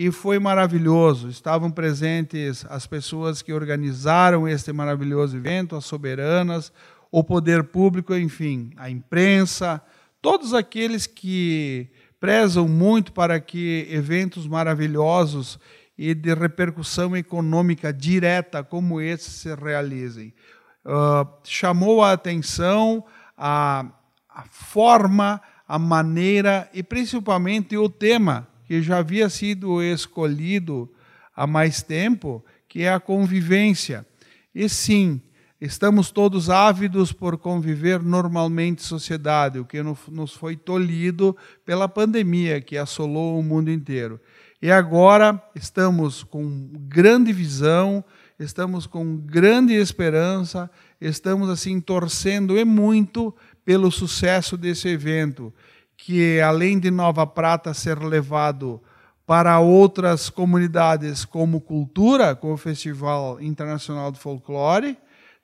e 0.00 0.12
foi 0.12 0.38
maravilhoso. 0.38 1.28
Estavam 1.28 1.72
presentes 1.72 2.64
as 2.70 2.86
pessoas 2.86 3.42
que 3.42 3.52
organizaram 3.52 4.46
este 4.46 4.72
maravilhoso 4.72 5.36
evento, 5.36 5.74
as 5.74 5.86
soberanas, 5.86 6.72
o 7.10 7.24
poder 7.24 7.64
público, 7.64 8.14
enfim, 8.14 8.70
a 8.76 8.88
imprensa, 8.88 9.82
todos 10.22 10.54
aqueles 10.54 11.04
que 11.04 11.90
prezam 12.20 12.68
muito 12.68 13.12
para 13.12 13.40
que 13.40 13.88
eventos 13.90 14.46
maravilhosos 14.46 15.58
e 15.98 16.14
de 16.14 16.32
repercussão 16.32 17.16
econômica 17.16 17.92
direta 17.92 18.62
como 18.62 19.00
esse 19.00 19.30
se 19.30 19.52
realizem. 19.52 20.32
Uh, 20.84 21.28
chamou 21.42 22.04
a 22.04 22.12
atenção 22.12 23.04
a, 23.36 23.84
a 24.30 24.44
forma, 24.44 25.42
a 25.66 25.76
maneira 25.76 26.70
e 26.72 26.84
principalmente 26.84 27.76
o 27.76 27.88
tema 27.88 28.46
que 28.68 28.82
já 28.82 28.98
havia 28.98 29.30
sido 29.30 29.82
escolhido 29.82 30.92
há 31.34 31.46
mais 31.46 31.82
tempo, 31.82 32.44
que 32.68 32.82
é 32.82 32.92
a 32.92 33.00
convivência. 33.00 34.06
E 34.54 34.68
sim, 34.68 35.22
estamos 35.58 36.10
todos 36.10 36.50
ávidos 36.50 37.10
por 37.10 37.38
conviver 37.38 38.02
normalmente 38.02 38.80
em 38.80 38.86
sociedade, 38.86 39.58
o 39.58 39.64
que 39.64 39.82
nos 39.82 40.34
foi 40.34 40.54
tolhido 40.54 41.34
pela 41.64 41.88
pandemia 41.88 42.60
que 42.60 42.76
assolou 42.76 43.40
o 43.40 43.42
mundo 43.42 43.70
inteiro. 43.70 44.20
E 44.60 44.70
agora 44.70 45.42
estamos 45.54 46.22
com 46.22 46.68
grande 46.88 47.32
visão, 47.32 48.04
estamos 48.38 48.86
com 48.86 49.16
grande 49.16 49.72
esperança, 49.72 50.70
estamos 51.00 51.48
assim 51.48 51.80
torcendo 51.80 52.58
e 52.58 52.66
muito 52.66 53.34
pelo 53.64 53.90
sucesso 53.90 54.58
desse 54.58 54.88
evento, 54.88 55.54
que 55.98 56.40
além 56.40 56.78
de 56.78 56.92
Nova 56.92 57.26
Prata 57.26 57.74
ser 57.74 57.98
levado 57.98 58.80
para 59.26 59.58
outras 59.58 60.30
comunidades 60.30 61.24
como 61.24 61.60
cultura, 61.60 62.34
com 62.34 62.52
o 62.54 62.56
Festival 62.56 63.38
Internacional 63.42 64.12
de 64.12 64.18
Folclore, 64.18 64.96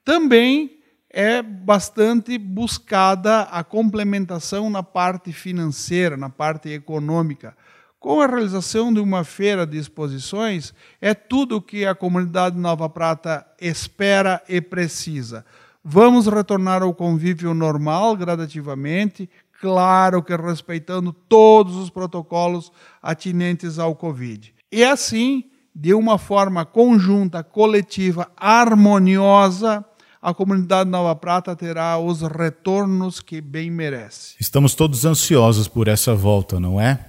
também 0.05 0.79
é 1.11 1.43
bastante 1.43 2.39
buscada 2.39 3.43
a 3.43 3.63
complementação 3.65 4.71
na 4.71 4.83
parte 4.83 5.33
financeira, 5.33 6.17
na 6.17 6.31
parte 6.31 6.71
econômica. 6.71 7.57
Com 7.99 8.21
a 8.21 8.27
realização 8.27 8.93
de 8.93 9.01
uma 9.01 9.25
feira 9.25 9.67
de 9.67 9.77
exposições, 9.77 10.73
é 11.01 11.15
tudo 11.15 11.57
o 11.57 11.63
que 11.63 11.85
a 11.85 11.95
comunidade 11.95 12.57
Nova 12.57 12.89
Prata 12.89 13.45
espera 13.61 14.41
e 14.49 14.61
precisa. 14.61 15.45
Vamos 15.83 16.27
retornar 16.27 16.83
ao 16.83 16.95
convívio 16.95 17.53
normal 17.53 18.17
gradativamente, 18.17 19.29
claro 19.65 20.23
que 20.23 20.37
respeitando 20.37 21.11
todos 21.11 21.75
os 21.77 21.89
protocolos 21.89 22.71
atinentes 23.03 23.79
ao 23.79 23.95
Covid. 23.95 24.53
E 24.71 24.85
assim, 24.85 25.45
de 25.75 25.95
uma 25.95 26.19
forma 26.19 26.67
conjunta, 26.67 27.43
coletiva, 27.43 28.31
harmoniosa, 28.37 29.83
a 30.21 30.35
comunidade 30.35 30.91
Nova 30.91 31.17
Prata 31.17 31.57
terá 31.57 31.97
os 31.97 32.21
retornos 32.21 33.21
que 33.21 33.41
bem 33.41 33.71
merece. 33.71 34.35
Estamos 34.39 34.75
todos 34.75 35.07
ansiosos 35.07 35.67
por 35.67 35.89
essa 35.89 36.15
volta, 36.15 36.61
não 36.61 36.79
é? 36.79 37.01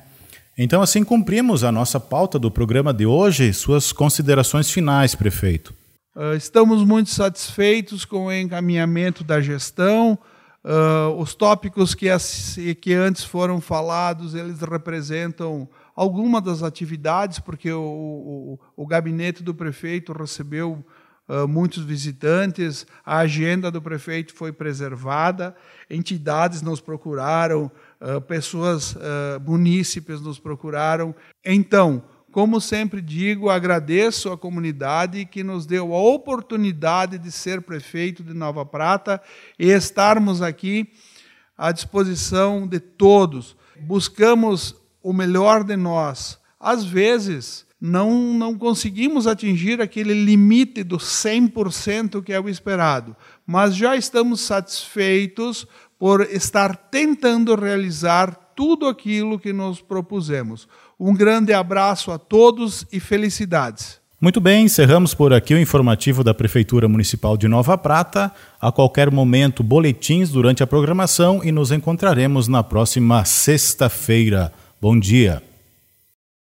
Então, 0.57 0.81
assim 0.81 1.03
cumprimos 1.03 1.61
a 1.65 1.73
nossa 1.73 1.99
pauta 1.99 2.39
do 2.39 2.49
programa 2.49 2.93
de 2.93 3.05
hoje. 3.05 3.51
Suas 3.51 3.91
considerações 3.91 4.71
finais, 4.71 5.13
prefeito. 5.13 5.73
Uh, 6.15 6.37
estamos 6.37 6.85
muito 6.85 7.09
satisfeitos 7.09 8.05
com 8.05 8.27
o 8.27 8.33
encaminhamento 8.33 9.25
da 9.25 9.41
gestão. 9.41 10.17
Uh, 10.65 11.21
os 11.21 11.35
tópicos 11.35 11.93
que, 11.93 12.07
que 12.81 12.91
antes 12.91 13.23
foram 13.23 13.61
falados, 13.61 14.33
eles 14.33 14.61
representam 14.61 15.69
alguma 15.95 16.41
das 16.41 16.63
atividades, 16.63 17.37
porque 17.37 17.71
o, 17.71 17.83
o, 17.83 18.59
o 18.75 18.87
gabinete 18.87 19.43
do 19.43 19.53
prefeito 19.53 20.11
recebeu 20.11 20.83
uh, 21.29 21.47
muitos 21.47 21.83
visitantes, 21.83 22.87
a 23.05 23.19
agenda 23.19 23.69
do 23.69 23.79
prefeito 23.79 24.33
foi 24.33 24.51
preservada, 24.51 25.55
entidades 25.87 26.63
nos 26.63 26.81
procuraram, 26.81 27.69
uh, 28.01 28.19
pessoas, 28.21 28.95
uh, 28.95 29.39
munícipes 29.45 30.19
nos 30.19 30.39
procuraram. 30.39 31.13
Então, 31.45 32.03
como 32.35 32.59
sempre 32.59 33.01
digo, 33.01 33.49
agradeço 33.49 34.29
à 34.29 34.37
comunidade 34.37 35.23
que 35.25 35.41
nos 35.41 35.65
deu 35.65 35.93
a 35.93 36.01
oportunidade 36.01 37.17
de 37.17 37.31
ser 37.31 37.61
prefeito 37.61 38.21
de 38.21 38.33
Nova 38.33 38.65
Prata 38.65 39.21
e 39.57 39.69
estarmos 39.69 40.41
aqui 40.41 40.85
à 41.57 41.71
disposição 41.71 42.67
de 42.67 42.77
todos. 42.81 43.55
Buscamos 43.79 44.75
o 45.01 45.13
melhor 45.13 45.63
de 45.63 45.77
nós. 45.77 46.37
Às 46.59 46.83
vezes, 46.83 47.65
não, 47.79 48.33
não 48.33 48.57
conseguimos 48.57 49.27
atingir 49.27 49.79
aquele 49.79 50.13
limite 50.13 50.83
do 50.83 50.97
100% 50.97 52.21
que 52.21 52.33
é 52.33 52.39
o 52.41 52.49
esperado, 52.49 53.15
mas 53.47 53.73
já 53.73 53.95
estamos 53.95 54.41
satisfeitos 54.41 55.65
por 55.97 56.19
estar 56.19 56.75
tentando 56.75 57.55
realizar 57.55 58.35
tudo 58.55 58.87
aquilo 58.87 59.39
que 59.39 59.53
nos 59.53 59.81
propusemos. 59.81 60.67
Um 60.99 61.13
grande 61.13 61.53
abraço 61.53 62.11
a 62.11 62.17
todos 62.17 62.85
e 62.91 62.99
felicidades. 62.99 63.99
Muito 64.19 64.39
bem, 64.39 64.65
encerramos 64.65 65.13
por 65.13 65.33
aqui 65.33 65.53
o 65.53 65.59
informativo 65.59 66.23
da 66.23 66.33
Prefeitura 66.33 66.87
Municipal 66.87 67.35
de 67.35 67.47
Nova 67.47 67.77
Prata. 67.77 68.31
A 68.61 68.71
qualquer 68.71 69.11
momento, 69.11 69.61
boletins 69.61 70.29
durante 70.29 70.63
a 70.63 70.67
programação 70.67 71.41
e 71.43 71.51
nos 71.51 71.71
encontraremos 71.71 72.47
na 72.47 72.63
próxima 72.63 73.25
sexta-feira. 73.25 74.53
Bom 74.81 74.97
dia. 74.97 75.43